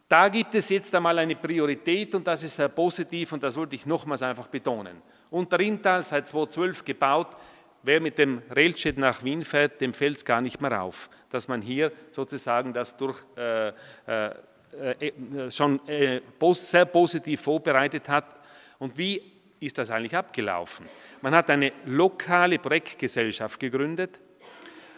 [0.08, 3.76] da gibt es jetzt einmal eine Priorität und das ist sehr positiv und das wollte
[3.76, 5.00] ich nochmals einfach betonen.
[5.30, 7.36] Unter Rintal seit 2012 gebaut,
[7.84, 11.46] wer mit dem Railjet nach Wien fährt, dem fällt es gar nicht mehr auf, dass
[11.46, 14.34] man hier sozusagen das durch, äh, äh,
[14.80, 16.22] äh, schon äh,
[16.54, 18.34] sehr positiv vorbereitet hat.
[18.80, 20.86] Und wie ist das eigentlich abgelaufen?
[21.20, 24.20] Man hat eine lokale Projektgesellschaft gegründet.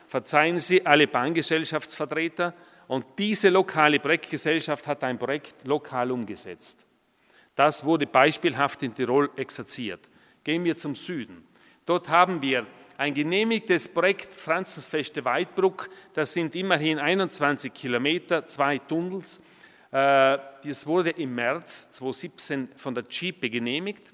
[0.06, 2.54] Verzeihen Sie alle Bahngesellschaftsvertreter.
[2.88, 6.84] Und diese lokale Projektgesellschaft hat ein Projekt lokal umgesetzt.
[7.54, 10.08] Das wurde beispielhaft in Tirol exerziert.
[10.42, 11.46] Gehen wir zum Süden.
[11.86, 15.88] Dort haben wir ein genehmigtes Projekt Franzensfeste Weidbruck.
[16.14, 19.40] Das sind immerhin 21 Kilometer, zwei Tunnels.
[19.90, 24.12] Äh, das wurde im März 2017 von der Chipe genehmigt.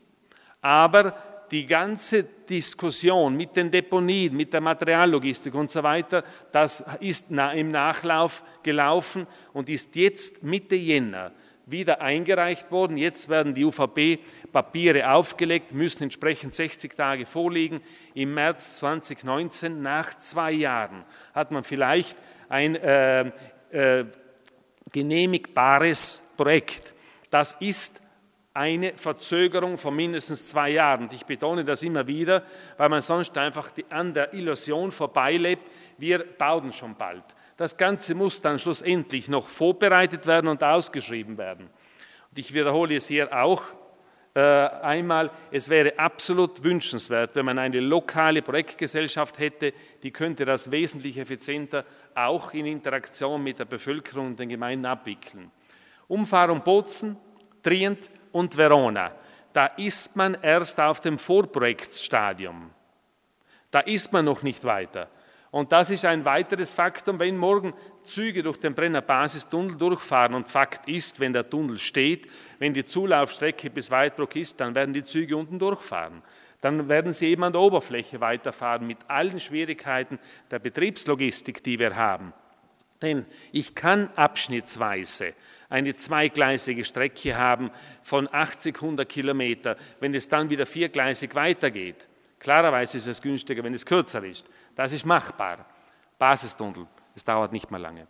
[0.66, 1.14] Aber
[1.52, 7.70] die ganze Diskussion mit den Deponien, mit der Materiallogistik und so weiter, das ist im
[7.70, 11.30] Nachlauf gelaufen und ist jetzt Mitte Jänner
[11.66, 12.96] wieder eingereicht worden.
[12.96, 17.80] Jetzt werden die UVP-Papiere aufgelegt, müssen entsprechend 60 Tage vorliegen.
[18.14, 23.30] Im März 2019, nach zwei Jahren, hat man vielleicht ein äh,
[23.70, 24.04] äh,
[24.90, 26.92] genehmigbares Projekt.
[27.30, 28.00] Das ist
[28.56, 31.08] eine Verzögerung von mindestens zwei Jahren.
[31.12, 32.42] ich betone das immer wieder,
[32.78, 37.24] weil man sonst einfach an der Illusion vorbeilebt, wir bauen schon bald.
[37.56, 41.66] Das Ganze muss dann schlussendlich noch vorbereitet werden und ausgeschrieben werden.
[42.30, 43.62] Und ich wiederhole es hier auch
[44.34, 50.70] äh, einmal, es wäre absolut wünschenswert, wenn man eine lokale Projektgesellschaft hätte, die könnte das
[50.70, 55.50] wesentlich effizienter auch in Interaktion mit der Bevölkerung und den Gemeinden abwickeln.
[56.08, 57.16] Umfahrung Bozen,
[57.62, 59.12] Trient und Verona,
[59.54, 62.70] da ist man erst auf dem Vorprojektsstadium.
[63.70, 65.08] Da ist man noch nicht weiter.
[65.50, 67.72] Und das ist ein weiteres Faktum, wenn morgen
[68.04, 72.84] Züge durch den Brenner Basistunnel durchfahren und Fakt ist, wenn der Tunnel steht, wenn die
[72.84, 76.20] Zulaufstrecke bis Weidbruck ist, dann werden die Züge unten durchfahren.
[76.60, 80.18] Dann werden sie eben an der Oberfläche weiterfahren mit allen Schwierigkeiten
[80.50, 82.34] der Betriebslogistik, die wir haben.
[83.00, 85.32] Denn ich kann abschnittsweise
[85.68, 87.70] eine zweigleisige Strecke haben
[88.02, 92.06] von 80, 100 Kilometer, wenn es dann wieder viergleisig weitergeht.
[92.38, 94.46] Klarerweise ist es günstiger, wenn es kürzer ist.
[94.74, 95.66] Das ist machbar.
[96.18, 98.06] Basistunnel, es dauert nicht mehr lange.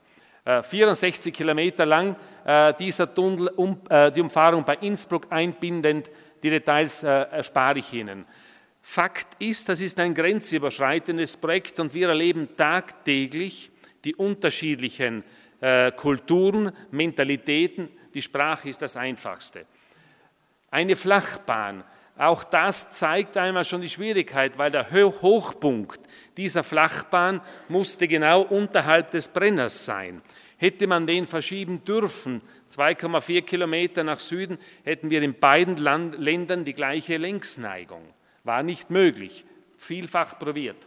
[0.62, 2.14] 64 äh, Kilometer lang
[2.44, 3.50] äh, dieser Tunnel,
[3.88, 6.08] äh, die Umfahrung bei Innsbruck einbindend.
[6.42, 8.24] Die Details erspare ich Ihnen.
[8.82, 13.72] Fakt ist, das ist ein grenzüberschreitendes Projekt und wir erleben tagtäglich
[14.04, 15.24] die unterschiedlichen
[15.96, 17.88] Kulturen, Mentalitäten.
[18.14, 19.66] Die Sprache ist das Einfachste.
[20.70, 21.84] Eine Flachbahn,
[22.18, 26.00] auch das zeigt einmal schon die Schwierigkeit, weil der Hochpunkt
[26.36, 30.22] dieser Flachbahn musste genau unterhalb des Brenners sein.
[30.56, 32.40] Hätte man den verschieben dürfen,
[32.70, 38.02] 2,4 Kilometer nach Süden, hätten wir in beiden Land Ländern die gleiche Längsneigung.
[38.44, 39.44] War nicht möglich,
[39.76, 40.78] vielfach probiert.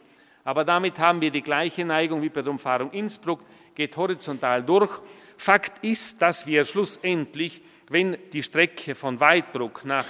[0.44, 3.42] Aber damit haben wir die gleiche Neigung wie bei der Umfahrung Innsbruck
[3.76, 4.92] geht horizontal durch.
[5.38, 10.06] Fakt ist, dass wir schlussendlich, wenn die Strecke von Weidbruck nach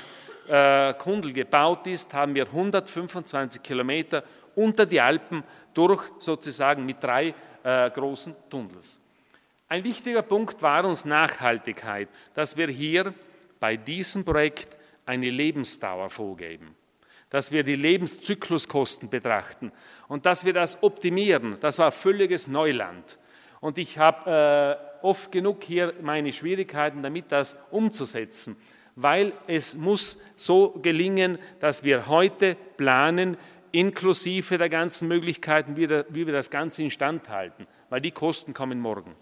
[0.47, 4.23] äh, Kundl gebaut ist, haben wir 125 Kilometer
[4.55, 5.43] unter die Alpen
[5.73, 8.99] durch, sozusagen mit drei äh, großen Tunnels.
[9.67, 13.13] Ein wichtiger Punkt war uns Nachhaltigkeit, dass wir hier
[13.59, 16.75] bei diesem Projekt eine Lebensdauer vorgeben,
[17.29, 19.71] dass wir die Lebenszykluskosten betrachten
[20.07, 21.57] und dass wir das optimieren.
[21.61, 23.18] Das war völliges Neuland.
[23.61, 28.57] Und ich habe äh, oft genug hier meine Schwierigkeiten damit, das umzusetzen,
[28.95, 33.37] weil es muss so gelingen, dass wir heute planen,
[33.71, 38.53] inklusive der ganzen Möglichkeiten, wie, der, wie wir das Ganze instand halten, weil die Kosten
[38.53, 39.15] kommen morgen.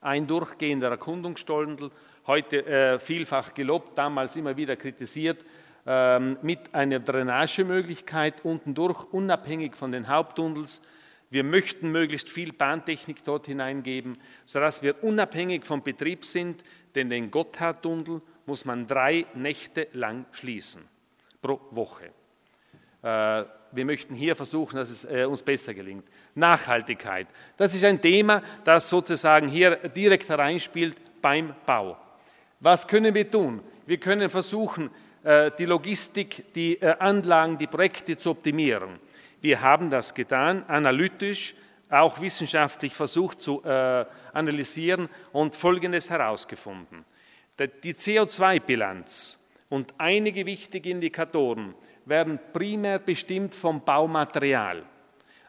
[0.00, 1.90] Ein durchgehender Erkundungsstollen,
[2.26, 5.44] heute äh, vielfach gelobt, damals immer wieder kritisiert,
[5.86, 10.82] ähm, mit einer Drainagemöglichkeit unten durch, unabhängig von den Haupttunnels,
[11.30, 16.62] wir möchten möglichst viel Bahntechnik dort hineingeben, sodass wir unabhängig vom Betrieb sind,
[16.94, 20.82] denn den Gotthardtunnel muss man drei Nächte lang schließen
[21.42, 22.06] pro Woche.
[23.02, 26.08] Äh, wir möchten hier versuchen, dass es äh, uns besser gelingt.
[26.34, 27.26] Nachhaltigkeit.
[27.58, 31.98] Das ist ein Thema, das sozusagen hier direkt hereinspielt beim Bau.
[32.60, 33.60] Was können wir tun?
[33.86, 34.90] Wir können versuchen,
[35.22, 38.98] äh, die Logistik, die Anlagen, die Projekte zu optimieren.
[39.40, 41.54] Wir haben das getan, analytisch,
[41.90, 47.04] auch wissenschaftlich versucht zu äh, analysieren und Folgendes herausgefunden.
[47.58, 51.74] Die CO2-Bilanz und einige wichtige Indikatoren
[52.04, 54.84] werden primär bestimmt vom Baumaterial.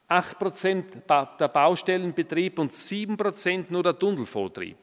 [0.09, 4.77] 8% der Baustellenbetrieb und 7% nur der Tunnelvortrieb.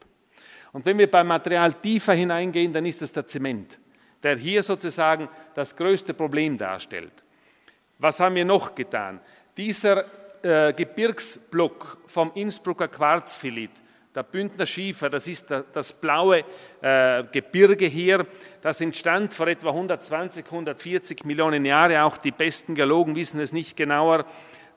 [0.71, 3.77] Und wenn wir beim Material tiefer hineingehen, dann ist es der Zement,
[4.23, 7.23] der hier sozusagen das größte Problem darstellt.
[7.99, 9.19] Was haben wir noch getan?
[9.55, 10.05] Dieser
[10.43, 13.71] äh, Gebirgsblock vom Innsbrucker Quarzfilit,
[14.13, 16.43] der Bündner Schiefer, das ist der, das blaue
[16.81, 18.25] äh, Gebirge hier,
[18.61, 23.75] das entstand vor etwa 120, 140 Millionen Jahren, auch die besten Geologen wissen es nicht
[23.75, 24.25] genauer.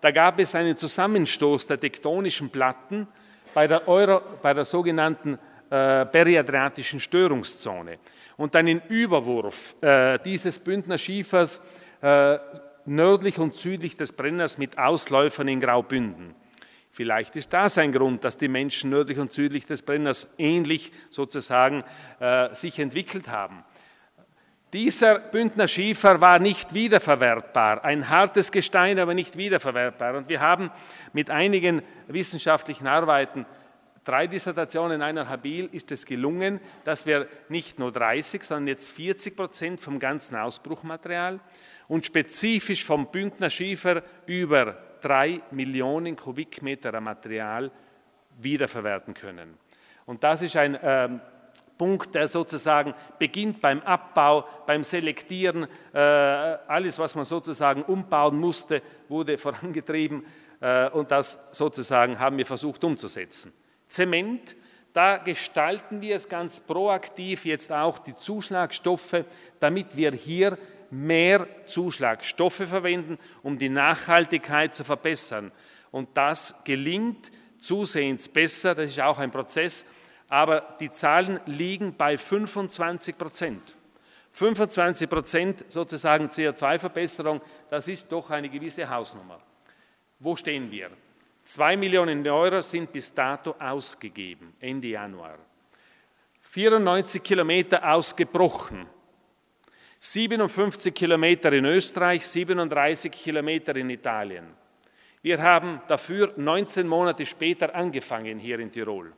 [0.00, 3.06] Da gab es einen Zusammenstoß der tektonischen Platten
[3.52, 7.98] bei der, Euro, bei der sogenannten äh, periadriatischen Störungszone
[8.38, 11.62] und einen Überwurf äh, dieses Bündner Schiefers
[12.00, 12.38] äh,
[12.86, 16.34] nördlich und südlich des Brenners mit Ausläufern in Graubünden.
[16.90, 21.84] Vielleicht ist das ein Grund, dass die Menschen nördlich und südlich des Brenners ähnlich sozusagen
[22.18, 23.64] äh, sich entwickelt haben.
[24.72, 30.16] Dieser Bündner Schiefer war nicht wiederverwertbar, ein hartes Gestein, aber nicht wiederverwertbar.
[30.16, 30.70] Und wir haben
[31.12, 33.46] mit einigen wissenschaftlichen Arbeiten,
[34.04, 39.36] drei Dissertationen, einer Habil, ist es gelungen, dass wir nicht nur 30, sondern jetzt 40
[39.36, 41.40] Prozent vom ganzen Ausbruchmaterial
[41.88, 47.70] und spezifisch vom Bündner Schiefer über drei Millionen Kubikmeter Material
[48.38, 49.58] wiederverwerten können.
[50.06, 51.08] Und das ist ein äh,
[51.78, 55.66] Punkt, der sozusagen beginnt beim Abbau, beim Selektieren.
[55.92, 60.24] Äh, alles, was man sozusagen umbauen musste, wurde vorangetrieben
[60.60, 63.52] äh, und das sozusagen haben wir versucht umzusetzen.
[63.90, 64.56] Zement,
[64.92, 69.24] da gestalten wir es ganz proaktiv jetzt auch die Zuschlagstoffe,
[69.60, 70.58] damit wir hier
[70.90, 75.52] mehr Zuschlagstoffe verwenden, um die Nachhaltigkeit zu verbessern.
[75.92, 79.86] Und das gelingt zusehends besser, das ist auch ein Prozess,
[80.28, 83.76] aber die Zahlen liegen bei 25 Prozent.
[84.32, 89.40] 25 Prozent sozusagen CO2-Verbesserung, das ist doch eine gewisse Hausnummer.
[90.20, 90.90] Wo stehen wir?
[91.52, 95.36] Zwei Millionen Euro sind bis dato ausgegeben, Ende Januar.
[96.42, 98.86] 94 Kilometer ausgebrochen.
[99.98, 104.44] 57 Kilometer in Österreich, 37 Kilometer in Italien.
[105.22, 109.12] Wir haben dafür 19 Monate später angefangen hier in Tirol.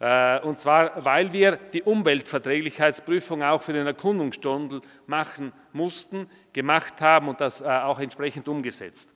[0.00, 7.28] Äh, und zwar, weil wir die Umweltverträglichkeitsprüfung auch für den Erkundungsstundel machen mussten, gemacht haben
[7.28, 9.14] und das äh, auch entsprechend umgesetzt.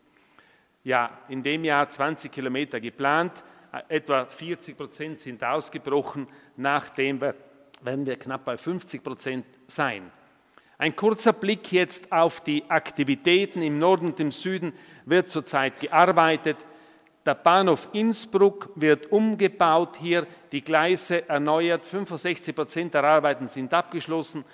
[0.87, 8.07] Ja, in dem Jahr 20 Kilometer geplant, äh, etwa 40 Prozent sind ausgebrochen, nachdem werden
[8.07, 10.13] wir knapp bei 50 Prozent sein.
[10.79, 14.75] Ein kurzer Blick jetzt auf die Aktivitäten im Norden und im Süden
[15.07, 16.59] wird zurzeit gearbeitet.
[17.25, 24.45] Der Bahnhof Innsbruck wird umgebaut hier, die Gleise erneuert, 65 Prozent der Arbeiten sind abgeschlossen.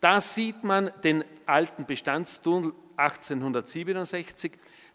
[0.00, 4.52] Da sieht man den alten Bestandstunnel 1867.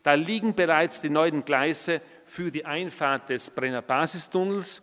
[0.08, 4.82] Da liegen bereits die neuen Gleise für die Einfahrt des Brenner Basistunnels.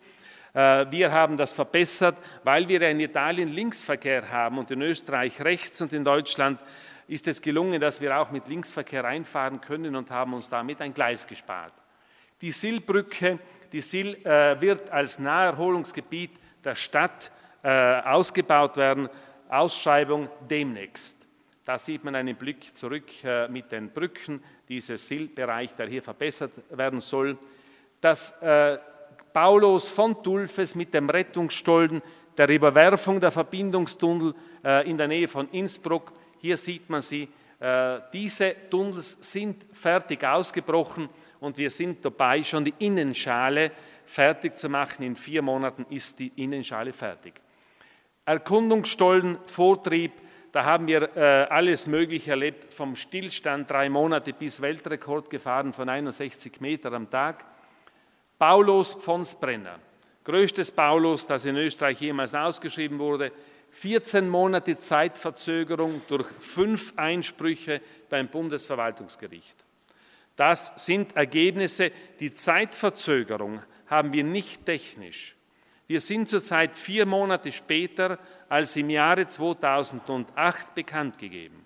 [0.53, 5.81] Äh, wir haben das verbessert, weil wir in Italien Linksverkehr haben und in Österreich rechts
[5.81, 6.59] und in Deutschland
[7.07, 10.93] ist es gelungen, dass wir auch mit Linksverkehr reinfahren können und haben uns damit ein
[10.93, 11.73] Gleis gespart.
[12.41, 13.39] Die Sillbrücke,
[13.71, 17.31] die Sill äh, wird als Naherholungsgebiet der Stadt
[17.63, 19.09] äh, ausgebaut werden.
[19.49, 21.25] Ausschreibung demnächst.
[21.65, 23.07] Da sieht man einen Blick zurück
[23.49, 27.37] mit den Brücken, dieser Sillbereich, der hier verbessert werden soll.
[28.01, 28.39] Das
[29.35, 32.01] Paulus von Tulfes mit dem Rettungsstollen,
[32.37, 36.13] der Überwerfung der Verbindungstunnel äh, in der Nähe von Innsbruck.
[36.39, 37.27] Hier sieht man sie.
[37.59, 41.09] Äh, diese Tunnels sind fertig ausgebrochen
[41.41, 43.71] und wir sind dabei, schon die Innenschale
[44.05, 45.03] fertig zu machen.
[45.03, 47.33] In vier Monaten ist die Innenschale fertig.
[48.23, 50.13] Erkundungsstollen, Vortrieb,
[50.55, 55.89] da haben wir äh, alles Mögliche erlebt, vom Stillstand drei Monate bis Weltrekord gefahren von
[55.89, 57.43] 61 Meter am Tag.
[58.39, 59.79] Paulus Pfonsbrenner,
[60.23, 63.33] größtes Paulus, das in Österreich jemals ausgeschrieben wurde,
[63.71, 69.57] 14 Monate Zeitverzögerung durch fünf Einsprüche beim Bundesverwaltungsgericht.
[70.37, 71.91] Das sind Ergebnisse.
[72.21, 75.35] Die Zeitverzögerung haben wir nicht technisch.
[75.87, 78.17] Wir sind zurzeit vier Monate später
[78.49, 81.65] als im Jahre 2008 bekannt gegeben.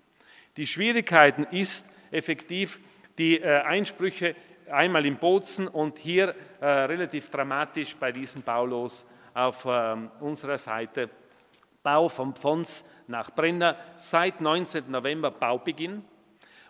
[0.58, 2.80] Die Schwierigkeiten ist effektiv,
[3.16, 4.36] die äh, Einsprüche
[4.70, 11.08] einmal in Bozen und hier äh, relativ dramatisch bei diesem Baulos auf äh, unserer Seite
[11.82, 14.90] Bau vom Pfons nach Brenner seit 19.
[14.90, 16.04] November Baubeginn.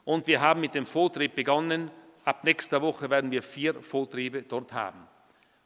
[0.04, 1.90] Und wir haben mit dem Vortrieb begonnen.
[2.24, 5.06] Ab nächster Woche werden wir vier Vortriebe dort haben.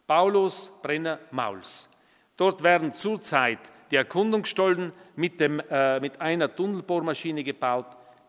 [0.07, 1.91] Paulus, Brenner, Mauls.
[2.37, 3.59] Dort werden zurzeit
[3.91, 7.87] die Erkundungsstollen mit, dem, äh, mit einer Tunnelbohrmaschine gebaut.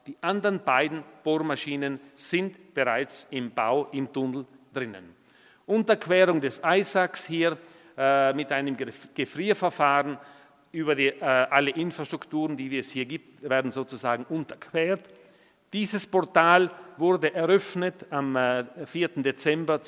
[0.08, 5.16] Die anderen beiden Bohrmaschinen sind bereits im Bau im Tunnel drinnen.
[5.66, 7.58] Unterquerung des Eisacks hier
[7.98, 8.78] äh, mit einem
[9.16, 10.18] Gefrierverfahren
[10.72, 15.10] über die, äh, alle Infrastrukturen, die es hier gibt, werden sozusagen unterquert.
[15.74, 19.10] Dieses Portal wurde eröffnet am äh, 4.
[19.24, 19.82] Dezember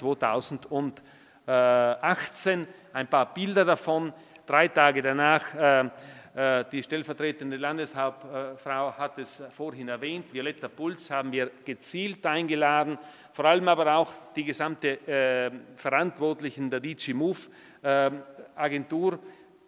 [1.47, 2.67] 2018.
[2.93, 4.13] Ein paar Bilder davon.
[4.45, 5.89] Drei Tage danach, äh,
[6.35, 12.97] äh die stellvertretende Landeshauptfrau hat es vorhin erwähnt, Violetta Puls haben wir gezielt eingeladen,
[13.31, 17.39] vor allem aber auch die gesamte äh, Verantwortlichen der DG Move
[17.81, 18.11] äh,
[18.55, 19.19] Agentur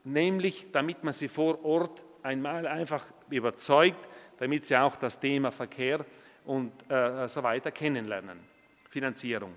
[0.04, 4.08] nämlich damit man sie vor Ort einmal einfach überzeugt,
[4.38, 6.06] damit sie auch das Thema Verkehr
[6.46, 8.40] und äh, so weiter kennenlernen.
[8.90, 9.54] Finanzierung.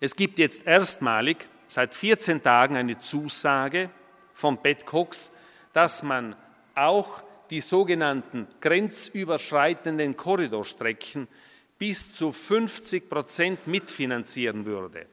[0.00, 3.90] Es gibt jetzt erstmalig seit 14 Tagen eine Zusage
[4.32, 5.32] von Beth Cox,
[5.72, 6.36] dass man
[6.74, 11.26] auch die sogenannten grenzüberschreitenden Korridorstrecken
[11.78, 15.06] bis zu 50 Prozent mitfinanzieren würde.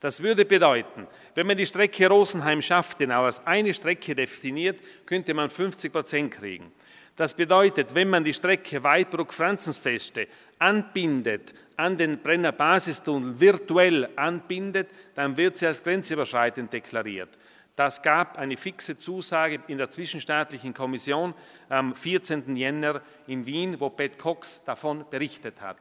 [0.00, 5.92] Das würde bedeuten, wenn man die Strecke Rosenheim-Schaftenau als eine Strecke definiert, könnte man 50
[5.92, 6.70] Prozent kriegen.
[7.16, 10.28] Das bedeutet, wenn man die Strecke Weidbruck-Franzensfeste
[10.60, 17.30] anbindet, an den Brenner Basistunnel virtuell anbindet, dann wird sie als grenzüberschreitend deklariert.
[17.76, 21.34] Das gab eine fixe Zusage in der zwischenstaatlichen Kommission
[21.68, 22.56] am 14.
[22.56, 25.76] Jänner in Wien, wo Pat Cox davon berichtet hat.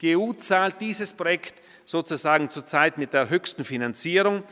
[0.00, 4.44] Die EU zahlt dieses Projekt sozusagen zurzeit mit der höchsten Finanzierung.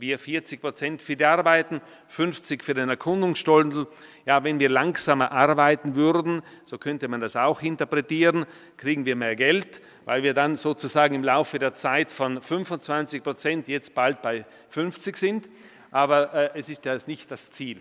[0.00, 3.86] Wir 40 Prozent für die Arbeiten, 50 für den Erkundungsstollen.
[4.26, 8.46] Ja, wenn wir langsamer arbeiten würden, so könnte man das auch interpretieren,
[8.76, 13.68] kriegen wir mehr Geld, weil wir dann sozusagen im Laufe der Zeit von 25 Prozent
[13.68, 15.48] jetzt bald bei 50 sind.
[15.90, 17.80] Aber äh, es ist ja nicht das Ziel.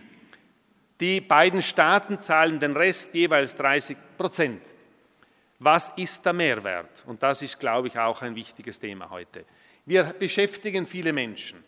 [0.99, 4.61] Die beiden Staaten zahlen den Rest jeweils 30 Prozent.
[5.59, 7.03] Was ist der Mehrwert?
[7.05, 9.45] Und das ist, glaube ich, auch ein wichtiges Thema heute.
[9.86, 11.63] Wir beschäftigen viele Menschen.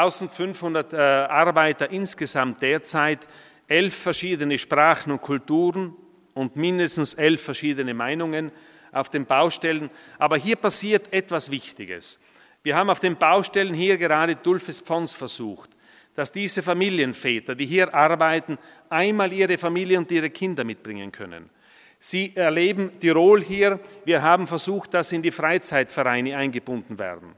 [0.00, 3.26] 1500 äh, Arbeiter insgesamt derzeit,
[3.68, 5.94] elf verschiedene Sprachen und Kulturen
[6.34, 8.52] und mindestens elf verschiedene Meinungen
[8.92, 9.90] auf den Baustellen.
[10.18, 12.20] Aber hier passiert etwas Wichtiges.
[12.62, 15.70] Wir haben auf den Baustellen hier gerade Dulfes Pfons versucht,
[16.14, 21.50] dass diese Familienväter, die hier arbeiten, einmal ihre Familie und ihre Kinder mitbringen können.
[21.98, 23.80] Sie erleben Tirol hier.
[24.04, 27.34] Wir haben versucht, dass sie in die Freizeitvereine eingebunden werden.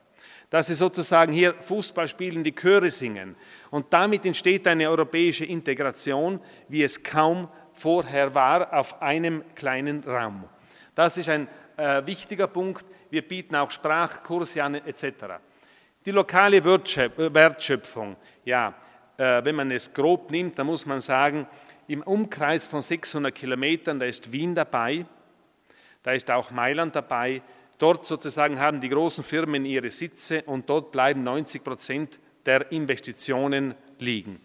[0.57, 3.37] Dass sie sozusagen hier Fußball spielen, die Chöre singen.
[3.71, 10.45] Und damit entsteht eine europäische Integration, wie es kaum vorher war, auf einem kleinen Raum.
[10.95, 11.47] Das ist ein
[11.77, 12.87] äh, wichtiger Punkt.
[13.11, 15.05] Wir bieten auch Sprachkurse an etc.
[16.07, 18.73] Die lokale Wertschöpfung, ja,
[19.19, 21.47] äh, wenn man es grob nimmt, dann muss man sagen,
[21.87, 25.05] im Umkreis von 600 Kilometern, da ist Wien dabei,
[26.03, 27.43] da ist auch Mailand dabei.
[27.79, 33.75] Dort sozusagen haben die großen Firmen ihre Sitze und dort bleiben 90 Prozent der Investitionen
[33.99, 34.41] liegen.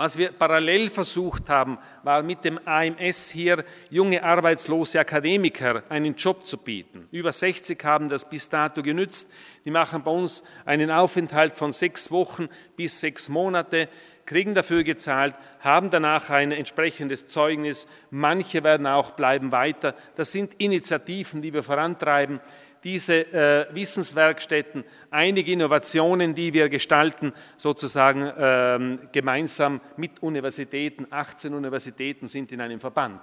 [0.00, 6.46] Was wir parallel versucht haben, war mit dem AMS hier junge arbeitslose Akademiker einen Job
[6.46, 7.06] zu bieten.
[7.10, 9.30] Über 60 haben das bis dato genützt.
[9.66, 13.90] Die machen bei uns einen Aufenthalt von sechs Wochen bis sechs Monate
[14.30, 17.88] kriegen dafür gezahlt, haben danach ein entsprechendes Zeugnis.
[18.12, 19.92] Manche werden auch bleiben weiter.
[20.14, 22.38] Das sind Initiativen, die wir vorantreiben.
[22.84, 31.08] Diese äh, Wissenswerkstätten, einige Innovationen, die wir gestalten, sozusagen ähm, gemeinsam mit Universitäten.
[31.10, 33.20] 18 Universitäten sind in einem Verband.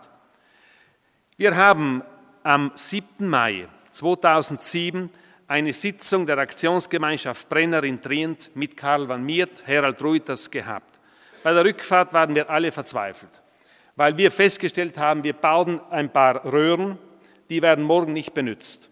[1.38, 2.04] Wir haben
[2.44, 3.30] am 7.
[3.30, 5.10] Mai 2007
[5.48, 10.97] eine Sitzung der Aktionsgemeinschaft Brenner in Trient mit Karl van Miert, Herald Reuters gehabt.
[11.48, 13.32] Bei der Rückfahrt waren wir alle verzweifelt,
[13.96, 16.98] weil wir festgestellt haben, wir bauen ein paar Röhren,
[17.50, 18.90] die werden morgen nicht benutzt.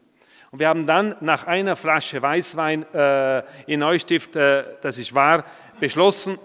[0.52, 5.44] Und wir haben dann nach einer Flasche Weißwein äh, in Neustift, äh, das ist wahr,
[5.82, 6.38] beschlossen,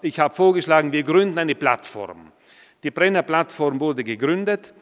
[0.00, 2.32] ich habe vorgeschlagen, wir gründen eine Plattform.
[2.82, 4.72] Die Brenner Plattform wurde gegründet,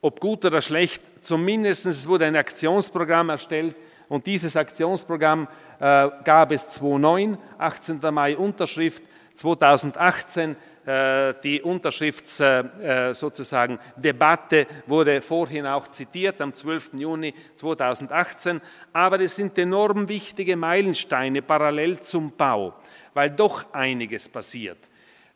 [0.00, 3.76] ob gut oder schlecht, zumindest es wurde ein Aktionsprogramm erstellt
[4.08, 5.46] und dieses Aktionsprogramm
[5.78, 8.00] äh, gab es 2009, 18.
[8.12, 9.04] Mai Unterschrift,
[9.36, 10.56] 2018
[10.86, 16.92] äh, die Unterschrifts äh, sozusagen Debatte wurde vorhin auch zitiert am 12.
[16.94, 18.60] Juni 2018,
[18.92, 22.74] aber es sind enorm wichtige Meilensteine parallel zum Bau,
[23.14, 24.78] weil doch einiges passiert.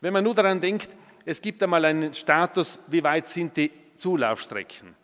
[0.01, 0.89] Wenn man nur daran denkt,
[1.25, 4.95] es gibt einmal einen Status, wie weit sind die Zulaufstrecken.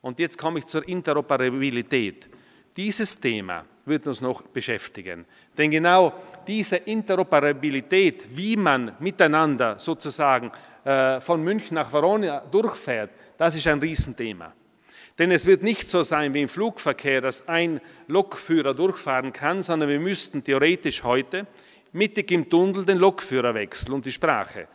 [0.00, 2.28] Und jetzt komme ich zur Interoperabilität.
[2.76, 5.24] Dieses Thema wird uns noch beschäftigen.
[5.56, 6.12] Denn genau
[6.48, 10.50] diese Interoperabilität, wie man miteinander sozusagen
[10.84, 14.52] äh, von München nach Verona durchfährt, das ist ein Riesenthema.
[15.18, 19.88] Denn es wird nicht so sein wie im Flugverkehr, dass ein Lokführer durchfahren kann, sondern
[19.88, 21.46] wir müssten theoretisch heute
[21.92, 24.68] mittig im Tunnel den Lokführer wechseln und die Sprache.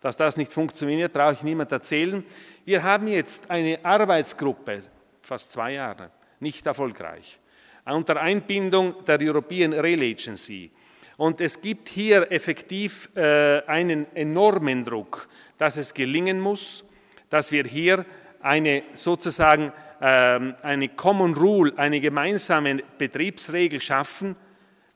[0.00, 2.24] Dass das nicht funktioniert, brauche ich niemand erzählen.
[2.64, 4.78] Wir haben jetzt eine Arbeitsgruppe,
[5.20, 7.40] fast zwei Jahre, nicht erfolgreich,
[7.84, 10.70] unter Einbindung der European Rail Agency.
[11.18, 16.84] Und es gibt hier effektiv äh, einen enormen Druck, dass es gelingen muss,
[17.28, 18.06] dass wir hier
[18.40, 24.36] eine sozusagen ähm, eine Common Rule, eine gemeinsame Betriebsregel schaffen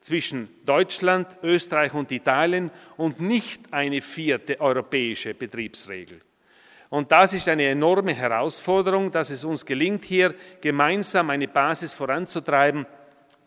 [0.00, 6.20] zwischen Deutschland, Österreich und Italien und nicht eine vierte europäische Betriebsregel.
[6.88, 12.86] Und das ist eine enorme Herausforderung, dass es uns gelingt, hier gemeinsam eine Basis voranzutreiben.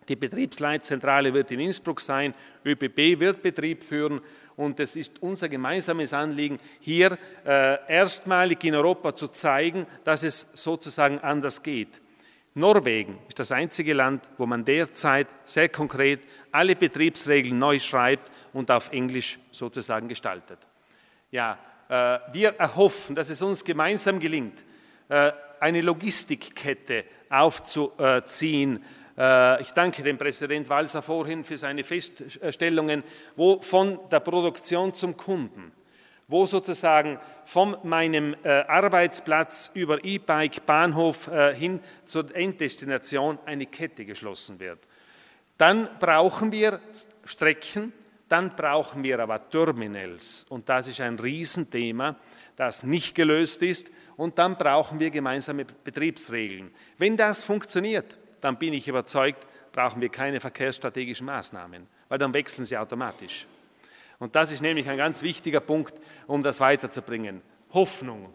[0.08, 2.34] Die Betriebsleitzentrale wird in Innsbruck sein,
[2.66, 4.22] ÖBB wird Betrieb führen
[4.56, 10.52] und es ist unser gemeinsames Anliegen, hier äh, erstmalig in Europa zu zeigen, dass es
[10.54, 12.02] sozusagen anders geht.
[12.54, 18.72] Norwegen ist das einzige Land, wo man derzeit sehr konkret alle Betriebsregeln neu schreibt und
[18.72, 20.60] auf Englisch sozusagen gestaltet.
[21.32, 21.58] Ja,
[21.90, 24.64] äh, wir erhoffen, dass es uns gemeinsam gelingt,
[25.10, 28.84] äh, eine Logistikkette aufzuziehen,
[29.18, 33.02] ich danke dem Präsident Walser vorhin für seine Feststellungen,
[33.38, 35.72] wo von der Produktion zum Kunden,
[36.28, 44.04] wo sozusagen von meinem äh, Arbeitsplatz über E-Bike, Bahnhof äh, hin zur Enddestination eine Kette
[44.04, 44.80] geschlossen wird.
[45.58, 46.82] Dann brauchen wir
[47.24, 47.94] Strecken,
[48.28, 52.16] dann brauchen wir aber Terminals und das ist ein Riesenthema,
[52.56, 56.72] das nicht gelöst ist und dann brauchen wir gemeinsame Betriebsregeln.
[56.98, 62.64] Wenn das funktioniert, dann bin ich überzeugt, brauchen wir keine verkehrsstrategischen Maßnahmen, weil dann wechseln
[62.64, 63.48] sie automatisch.
[64.20, 65.96] Und das ist nämlich ein ganz wichtiger Punkt,
[66.28, 67.42] um das weiterzubringen.
[67.74, 68.32] Hoffnung.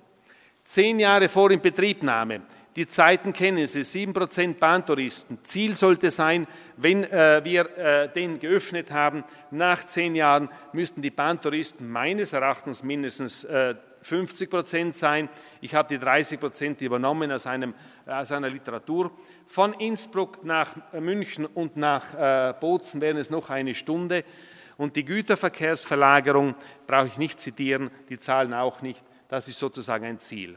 [0.64, 2.42] Zehn Jahre vor Inbetriebnahme.
[2.76, 5.38] Die Zeiten kennen Sie, 7% Bahntouristen.
[5.44, 6.46] Ziel sollte sein,
[6.76, 12.82] wenn äh, wir äh, den geöffnet haben, nach zehn Jahren müssten die Bahntouristen meines Erachtens
[12.82, 15.28] mindestens äh, 50 Prozent sein.
[15.60, 17.74] Ich habe die 30 Prozent übernommen aus, einem,
[18.06, 19.10] aus einer Literatur.
[19.50, 24.22] Von Innsbruck nach München und nach äh, Bozen wären es noch eine Stunde.
[24.76, 26.54] Und die Güterverkehrsverlagerung
[26.86, 29.04] brauche ich nicht zitieren, die Zahlen auch nicht.
[29.26, 30.56] Das ist sozusagen ein Ziel.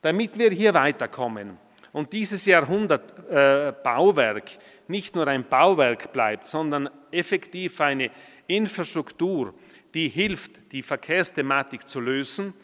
[0.00, 1.58] Damit wir hier weiterkommen
[1.92, 4.52] und dieses Jahrhundert äh, Bauwerk
[4.88, 8.10] nicht nur ein Bauwerk bleibt, sondern effektiv eine
[8.46, 9.52] Infrastruktur,
[9.92, 12.54] die hilft, die Verkehrsthematik zu lösen,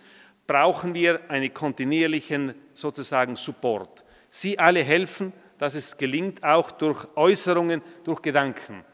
[0.47, 4.03] brauchen wir einen kontinuierlichen sozusagen Support.
[4.31, 8.85] Sie alle helfen, dass es gelingt, auch durch Äußerungen, durch Gedanken.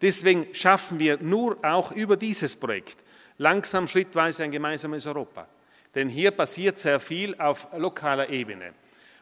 [0.00, 3.02] Deswegen schaffen wir nur auch über dieses Projekt
[3.38, 5.48] langsam schrittweise ein gemeinsames Europa.
[5.94, 8.72] Denn hier passiert sehr viel auf lokaler Ebene.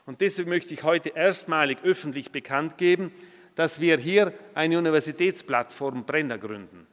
[0.07, 3.13] Und deswegen möchte ich heute erstmalig öffentlich bekannt geben,
[3.55, 6.87] dass wir hier eine Universitätsplattform Brenner gründen.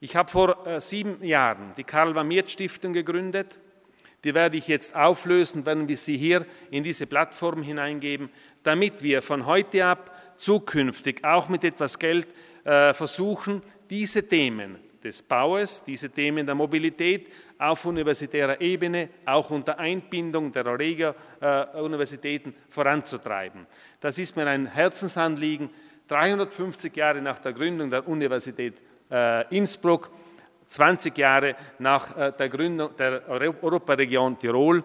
[0.00, 3.58] Ich habe vor äh, sieben Jahren die Karl-Vamiert-Stiftung gegründet
[4.24, 8.30] die werde ich jetzt auflösen, wenn wir sie hier in diese Plattform hineingeben,
[8.62, 12.26] damit wir von heute ab zukünftig auch mit etwas Geld
[12.64, 19.78] äh, versuchen, diese Themen des Baues, diese Themen der Mobilität auf universitärer Ebene, auch unter
[19.78, 23.66] Einbindung der Regio-Universitäten äh, voranzutreiben.
[24.00, 25.70] Das ist mir ein Herzensanliegen.
[26.08, 28.74] 350 Jahre nach der Gründung der Universität
[29.10, 30.10] äh, Innsbruck
[30.66, 34.82] 20 Jahre nach der Gründung der Europaregion Tirol,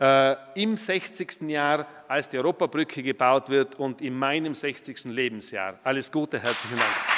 [0.00, 1.42] äh, im 60.
[1.42, 5.04] Jahr, als die Europabrücke gebaut wird und in meinem 60.
[5.04, 5.78] Lebensjahr.
[5.84, 7.17] Alles Gute, herzlichen Dank.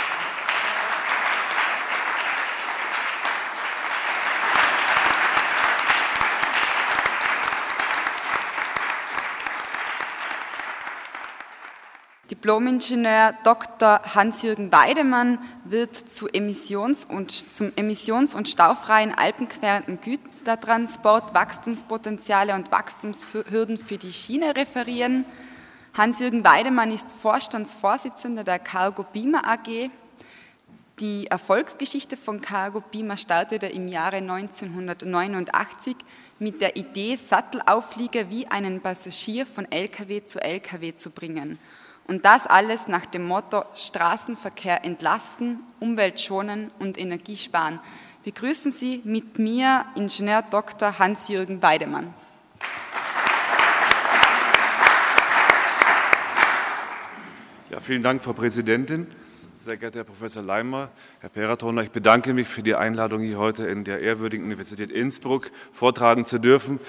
[12.30, 14.00] Diplomingenieur Dr.
[14.14, 23.78] Hans-Jürgen Weidemann wird zu Emissions- und, zum emissions- und staufreien alpenquerenden Gütertransport, Wachstumspotenziale und Wachstumshürden
[23.78, 25.24] für die Schiene referieren.
[25.94, 29.90] Hans-Jürgen Weidemann ist Vorstandsvorsitzender der Cargo Beamer AG.
[31.00, 35.96] Die Erfolgsgeschichte von Cargo Beamer startete im Jahre 1989
[36.38, 41.58] mit der Idee, Sattelauflieger wie einen Passagier von LKW zu LKW zu bringen–
[42.10, 47.78] und das alles nach dem Motto Straßenverkehr entlasten, Umwelt schonen und Energie sparen.
[48.24, 50.98] Begrüßen Sie mit mir Ingenieur Dr.
[50.98, 52.12] Hans-Jürgen Weidemann.
[57.70, 59.06] Ja, vielen Dank, Frau Präsidentin.
[59.60, 60.88] Sehr geehrter Herr Professor Leimer,
[61.20, 65.52] Herr Peratoner, ich bedanke mich für die Einladung, hier heute in der ehrwürdigen Universität Innsbruck
[65.72, 66.80] vortragen zu dürfen.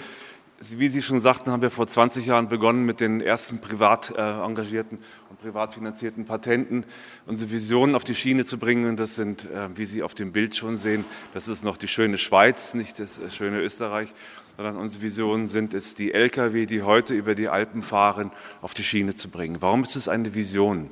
[0.70, 4.22] Wie Sie schon sagten, haben wir vor 20 Jahren begonnen mit den ersten privat äh,
[4.22, 5.00] engagierten
[5.32, 6.86] und privat finanzierten Patenten,
[7.26, 8.88] unsere Visionen auf die Schiene zu bringen.
[8.88, 11.04] Und das sind, äh, wie Sie auf dem Bild schon sehen,
[11.34, 14.14] das ist noch die schöne Schweiz, nicht das äh, schöne Österreich,
[14.56, 18.30] sondern unsere Visionen sind es, die Lkw, die heute über die Alpen fahren,
[18.62, 19.58] auf die Schiene zu bringen.
[19.62, 20.92] Warum ist es eine Vision?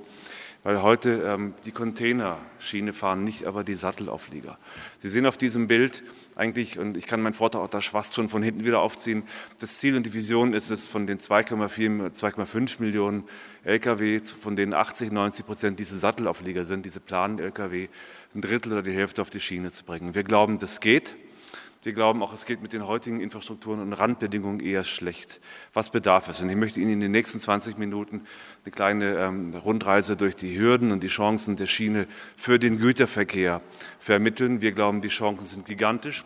[0.64, 4.58] weil heute ähm, die Containerschiene fahren, nicht aber die Sattelauflieger.
[4.98, 6.04] Sie sehen auf diesem Bild
[6.40, 9.24] eigentlich, und ich kann meinen Vortrag auch da fast schon von hinten wieder aufziehen,
[9.60, 13.26] das Ziel und die Vision ist es, von den 2,4, 2,5 Millionen
[13.64, 17.90] Lkw, von denen 80, 90 Prozent diese Sattelauflieger sind, diese planen Lkw,
[18.34, 20.16] ein Drittel oder die Hälfte auf die Schiene zu bringen.
[20.16, 21.16] Wir glauben, das geht.
[21.82, 25.40] Wir glauben auch, es geht mit den heutigen Infrastrukturen und Randbedingungen eher schlecht.
[25.74, 26.42] Was bedarf es?
[26.42, 28.26] Und ich möchte Ihnen in den nächsten 20 Minuten
[28.66, 32.06] eine kleine ähm, Rundreise durch die Hürden und die Chancen der Schiene
[32.36, 33.62] für den Güterverkehr
[33.98, 34.60] vermitteln.
[34.60, 36.26] Wir glauben, die Chancen sind gigantisch.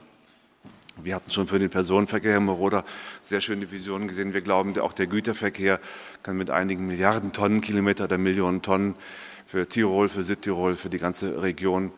[0.98, 2.84] Wir hatten schon für den Personenverkehr, Herr Moroder,
[3.22, 4.34] sehr schöne Visionen gesehen.
[4.34, 5.80] Wir glauben, auch der Güterverkehr
[6.24, 8.96] kann mit einigen Milliarden Tonnenkilometer oder Millionen Tonnen
[9.46, 11.92] für Tirol, für Südtirol, für die ganze Region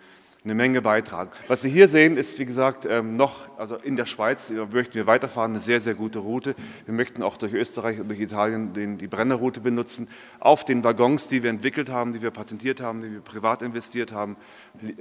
[0.45, 1.31] eine Menge beitragen.
[1.47, 5.07] Was Sie hier sehen, ist, wie gesagt, ähm, noch, also in der Schweiz möchten wir
[5.07, 6.55] weiterfahren, eine sehr, sehr gute Route.
[6.85, 10.07] Wir möchten auch durch Österreich und durch Italien die Brennerroute benutzen.
[10.39, 14.13] Auf den Waggons, die wir entwickelt haben, die wir patentiert haben, die wir privat investiert
[14.13, 14.37] haben,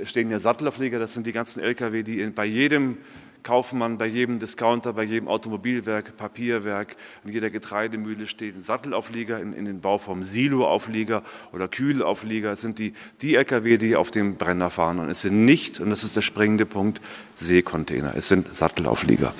[0.03, 0.99] stehen ja Sattelaufleger.
[0.99, 2.97] Das sind die ganzen Lkw, die bei jedem
[3.45, 9.53] Kaufmann, bei jedem Discounter, bei jedem Automobilwerk, Papierwerk, in jeder Getreidemühle steht ein Sattelauflieger in,
[9.53, 11.23] in den Bauformen Siloauflieger
[11.53, 12.53] oder Kühlauflieger.
[12.53, 14.99] Es sind die, die Lkw, die auf dem Brenner fahren.
[14.99, 17.01] Und es sind nicht, und das ist der springende Punkt,
[17.37, 18.17] Seekontainer.
[18.17, 19.35] Es sind Sattelauflieger.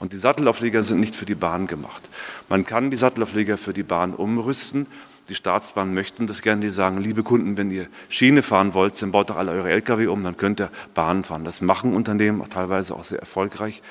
[0.00, 2.08] Und die Sattelauflieger sind nicht für die Bahn gemacht.
[2.48, 4.86] Man kann die Sattelauflieger für die Bahn umrüsten
[5.28, 9.12] die Staatsbahnen möchten das gerne, die sagen, liebe Kunden, wenn ihr Schiene fahren wollt, dann
[9.12, 11.44] baut doch alle eure Lkw um, dann könnt ihr Bahn fahren.
[11.44, 13.82] Das machen Unternehmen teilweise auch sehr erfolgreich.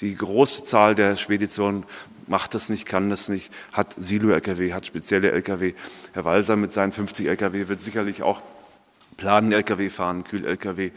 [0.00, 1.84] Die große Zahl der Speditionen
[2.26, 5.74] macht das nicht, kann das nicht, hat Silo-Lkw, hat spezielle Lkw.
[6.12, 8.42] Herr Walser mit seinen 50 Lkw wird sicherlich auch
[9.16, 10.90] Planen-Lkw fahren, Kühl-Lkw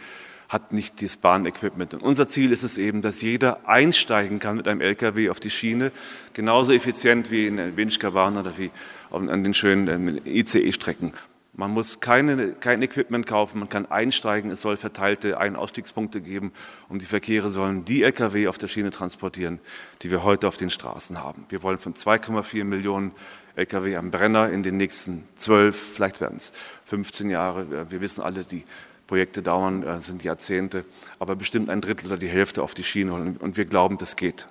[0.49, 1.93] hat nicht das Bahnequipment.
[1.93, 5.49] Und unser Ziel ist es eben, dass jeder einsteigen kann mit einem LKW auf die
[5.49, 5.91] Schiene,
[6.33, 8.71] genauso effizient wie in der Winchka-Bahn oder wie
[9.15, 11.13] an den schönen äh, ICE-Strecken.
[11.57, 16.19] Man muss keine, kein Equipment kaufen, man kann einsteigen, es soll verteilte Ein- und Ausstiegspunkte
[16.19, 16.51] geben
[16.89, 19.61] und die Verkehre sollen die Lkw auf der Schiene transportieren,
[20.01, 21.45] die wir heute auf den Straßen haben.
[21.47, 23.13] Wir wollen von 2,4 Millionen
[23.55, 26.51] Lkw am Brenner in den nächsten 12, vielleicht werden es
[26.87, 28.65] 15 Jahre, wir wissen alle, die
[29.07, 30.83] Projekte dauern, äh, sind Jahrzehnte,
[31.19, 33.37] aber bestimmt ein Drittel oder die Hälfte auf die Schiene holen.
[33.37, 34.47] Und wir glauben, das geht.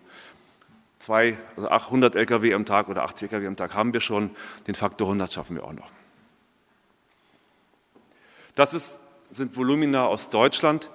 [1.04, 4.30] Zwei, also 800 Lkw am Tag oder 80 Lkw am Tag haben wir schon,
[4.66, 5.90] den Faktor 100 schaffen wir auch noch.
[8.54, 10.90] Das ist, sind Volumina aus Deutschland,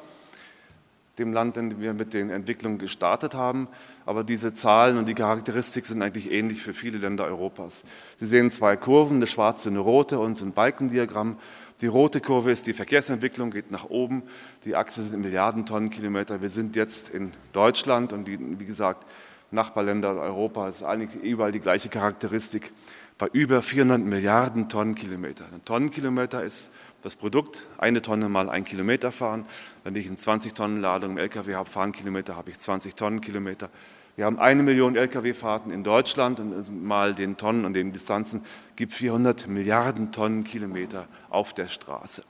[1.19, 3.67] dem Land, in dem wir mit den Entwicklungen gestartet haben.
[4.07, 7.83] Aber diese Zahlen und die Charakteristik sind eigentlich ähnlich für viele Länder Europas.
[8.17, 11.37] Sie sehen zwei Kurven, eine schwarze und eine rote und ein Balkendiagramm.
[11.81, 14.23] Die rote Kurve ist die Verkehrsentwicklung, geht nach oben.
[14.65, 16.41] Die Achse sind Milliardentonnenkilometer.
[16.41, 19.05] Wir sind jetzt in Deutschland und die, wie gesagt,
[19.51, 22.71] Nachbarländer Europa ist eigentlich überall die gleiche Charakteristik
[23.17, 25.45] bei über 400 Milliarden Tonnenkilometer.
[25.53, 26.71] Ein Tonnenkilometer ist
[27.01, 29.45] das Produkt, eine Tonne mal ein Kilometer fahren.
[29.83, 33.69] Wenn ich eine 20 Tonnen Ladung im LKW habe, fahren Kilometer, habe ich 20 Tonnenkilometer.
[34.15, 38.43] Wir haben eine Million Lkw-Fahrten in Deutschland und mal den Tonnen und den Distanzen
[38.75, 42.23] gibt 400 Milliarden Tonnenkilometer auf der Straße.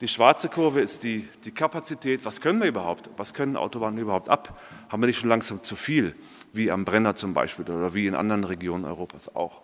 [0.00, 2.24] Die schwarze Kurve ist die, die Kapazität.
[2.24, 3.08] Was können wir überhaupt?
[3.16, 4.60] Was können Autobahnen überhaupt ab?
[4.90, 6.14] Haben wir nicht schon langsam zu viel,
[6.54, 9.62] wie am Brenner zum Beispiel oder wie in anderen Regionen Europas auch?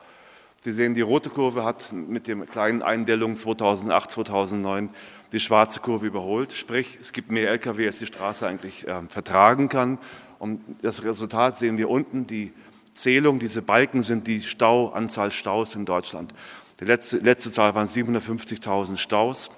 [0.62, 4.90] Sie sehen, die rote Kurve hat mit der kleinen Eindellung 2008, 2009
[5.32, 6.52] die schwarze Kurve überholt.
[6.52, 9.96] Sprich, es gibt mehr Lkw, als die Straße eigentlich äh, vertragen kann.
[10.38, 12.52] Und das Resultat sehen wir unten, die
[12.92, 16.34] Zählung, diese Balken sind die Stau, Anzahl Staus in Deutschland.
[16.80, 19.50] Die letzte, letzte Zahl waren 750.000 Staus.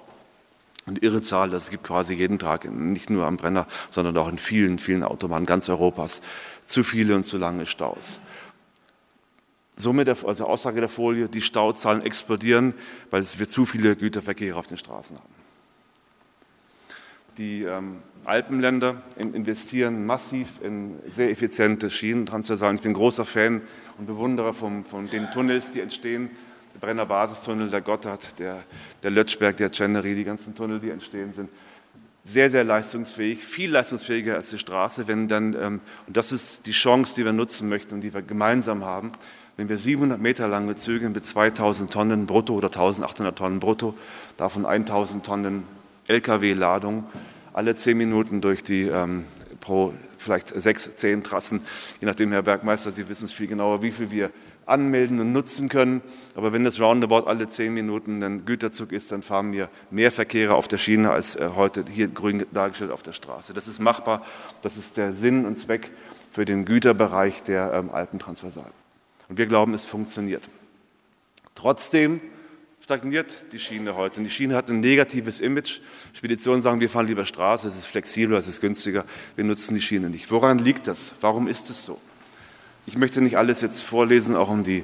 [0.85, 4.37] Eine irre Zahl, es gibt quasi jeden Tag, nicht nur am Brenner, sondern auch in
[4.37, 6.21] vielen, vielen Autobahnen ganz Europas,
[6.65, 8.19] zu viele und zu lange Staus.
[9.75, 12.73] Somit, also Aussage der Folie, die Stauzahlen explodieren,
[13.09, 15.33] weil wir zu viele Güterverkehre auf den Straßen haben.
[17.37, 22.75] Die ähm, Alpenländer investieren massiv in sehr effiziente Schienentransversalen.
[22.75, 23.61] Ich bin großer Fan
[23.97, 26.29] und Bewunderer von, von den Tunnels, die entstehen.
[26.79, 28.63] Brenner Basistunnel, der Gotthard, der,
[29.01, 31.49] der Lötschberg, der Ceneri, die ganzen Tunnel, die entstehen sind.
[32.25, 36.71] sehr, sehr leistungsfähig, viel leistungsfähiger als die Straße, wenn dann, ähm, und das ist die
[36.71, 39.11] Chance, die wir nutzen möchten und die wir gemeinsam haben,
[39.57, 43.93] wenn wir 700 Meter lange Züge mit 2000 Tonnen brutto oder 1800 Tonnen brutto,
[44.37, 45.63] davon 1000 Tonnen
[46.07, 47.05] Lkw-Ladung,
[47.53, 49.25] alle zehn Minuten durch die ähm,
[49.59, 51.61] pro vielleicht sechs, zehn Trassen,
[51.99, 54.31] je nachdem, Herr Bergmeister, Sie wissen es viel genauer, wie viel wir
[54.65, 56.01] anmelden und nutzen können.
[56.35, 60.55] Aber wenn das Roundabout alle zehn Minuten ein Güterzug ist, dann fahren wir mehr Verkehre
[60.55, 63.53] auf der Schiene als äh, heute hier grün dargestellt auf der Straße.
[63.53, 64.25] Das ist machbar.
[64.61, 65.91] Das ist der Sinn und Zweck
[66.31, 68.71] für den Güterbereich der ähm, Alpentransversal.
[69.29, 70.43] Und wir glauben, es funktioniert.
[71.55, 72.21] Trotzdem
[72.83, 74.19] stagniert die Schiene heute.
[74.19, 75.79] Und die Schiene hat ein negatives Image.
[76.11, 79.05] Speditionen sagen, wir fahren lieber Straße, es ist flexibler, es ist günstiger,
[79.35, 80.29] wir nutzen die Schiene nicht.
[80.31, 81.13] Woran liegt das?
[81.21, 82.01] Warum ist es so?
[82.85, 84.83] Ich möchte nicht alles jetzt vorlesen, auch um die,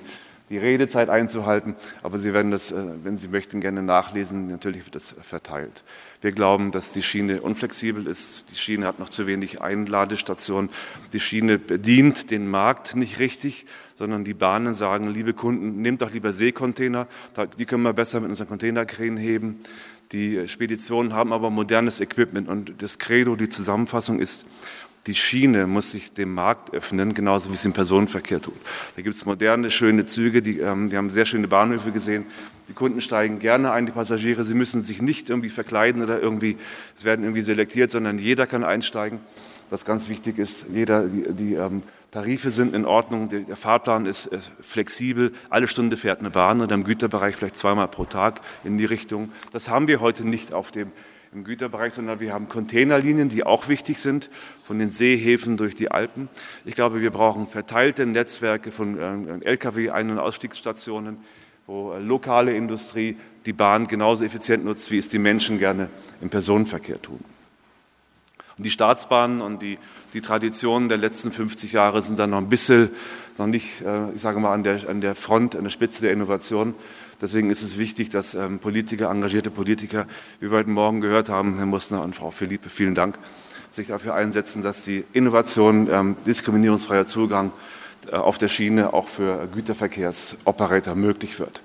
[0.50, 4.47] die Redezeit einzuhalten, aber Sie werden das, äh, wenn Sie möchten, gerne nachlesen.
[4.47, 5.84] Natürlich wird das verteilt.
[6.22, 8.45] Wir glauben, dass die Schiene unflexibel ist.
[8.52, 10.70] Die Schiene hat noch zu wenig Einladestationen.
[11.12, 16.14] Die Schiene bedient den Markt nicht richtig, sondern die Bahnen sagen, liebe Kunden, nehmt doch
[16.14, 17.06] lieber Seekontainer,
[17.58, 19.60] die können wir besser mit unseren Containerkränen heben.
[20.14, 24.45] Die Speditionen haben aber modernes Equipment und das Credo, die Zusammenfassung ist,
[25.08, 28.56] die Schiene muss sich dem Markt öffnen, genauso wie es im Personenverkehr tut.
[28.95, 32.26] Da gibt es moderne, schöne Züge, die, ähm, wir haben sehr schöne Bahnhöfe gesehen.
[32.68, 34.43] Die Kunden steigen gerne ein, die Passagiere.
[34.43, 36.58] Sie müssen sich nicht irgendwie verkleiden oder irgendwie,
[36.95, 39.20] es werden irgendwie selektiert, sondern jeder kann einsteigen.
[39.70, 41.82] Was ganz wichtig ist, jeder, die, die ähm,
[42.12, 46.62] Tarife sind in Ordnung, der, der Fahrplan ist, ist flexibel, alle Stunde fährt eine Bahn
[46.62, 49.32] oder im Güterbereich vielleicht zweimal pro Tag in die Richtung.
[49.52, 50.91] Das haben wir heute nicht auf dem
[51.32, 54.30] im Güterbereich, sondern wir haben Containerlinien, die auch wichtig sind,
[54.66, 56.28] von den Seehäfen durch die Alpen.
[56.66, 61.18] Ich glaube, wir brauchen verteilte Netzwerke von äh, Lkw-Ein- und Ausstiegsstationen,
[61.68, 63.16] wo äh, lokale Industrie
[63.46, 67.24] die Bahn genauso effizient nutzt, wie es die Menschen gerne im Personenverkehr tun.
[68.58, 69.78] Und die Staatsbahnen und die,
[70.14, 72.90] die Traditionen der letzten 50 Jahre sind dann noch ein bisschen,
[73.38, 76.12] noch nicht, äh, ich sage mal, an der, an der Front, an der Spitze der
[76.12, 76.74] Innovation.
[77.22, 80.08] Deswegen ist es wichtig, dass ähm, Politiker, engagierte Politiker,
[80.40, 83.20] wie wir heute Morgen gehört haben, Herr Musner und Frau Philippe, vielen Dank,
[83.72, 87.52] sich dafür einsetzen, dass die Innovation, ähm, diskriminierungsfreier Zugang
[88.10, 91.62] äh, auf der Schiene auch für Güterverkehrsoperator möglich wird.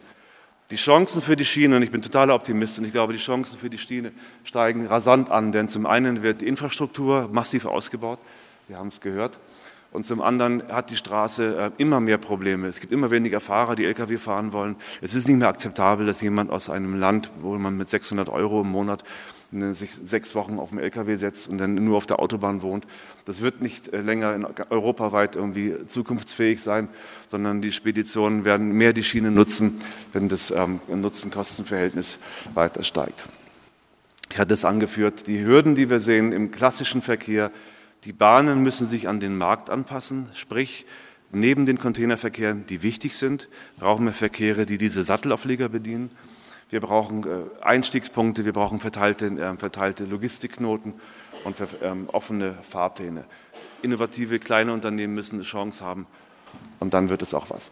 [0.70, 3.58] Die Chancen für die Schiene, und ich bin totaler Optimist, und ich glaube, die Chancen
[3.58, 8.18] für die Schiene steigen rasant an, denn zum einen wird die Infrastruktur massiv ausgebaut,
[8.66, 9.38] wir haben es gehört,
[9.94, 12.66] und zum anderen hat die Straße äh, immer mehr Probleme.
[12.66, 14.74] Es gibt immer weniger Fahrer, die Lkw fahren wollen.
[15.00, 18.62] Es ist nicht mehr akzeptabel, dass jemand aus einem Land, wo man mit 600 Euro
[18.62, 19.04] im Monat
[19.52, 22.88] äh, sich sechs Wochen auf dem Lkw setzt und dann nur auf der Autobahn wohnt.
[23.24, 26.88] Das wird nicht äh, länger in europaweit irgendwie zukunftsfähig sein,
[27.28, 29.78] sondern die Speditionen werden mehr die Schiene nutzen,
[30.12, 32.18] wenn das ähm, Nutzen-Kosten-Verhältnis
[32.52, 33.28] weiter steigt.
[34.32, 37.52] Ich hatte es angeführt, die Hürden, die wir sehen im klassischen Verkehr,
[38.04, 40.86] die Bahnen müssen sich an den Markt anpassen, sprich
[41.32, 43.48] neben den Containerverkehren, die wichtig sind,
[43.78, 46.10] brauchen wir Verkehre, die diese Sattelaufleger bedienen.
[46.70, 50.94] Wir brauchen äh, Einstiegspunkte, wir brauchen verteilte, äh, verteilte Logistikknoten
[51.44, 53.24] und ähm, offene Fahrpläne.
[53.82, 56.06] Innovative kleine Unternehmen müssen eine Chance haben
[56.80, 57.70] und dann wird es auch was.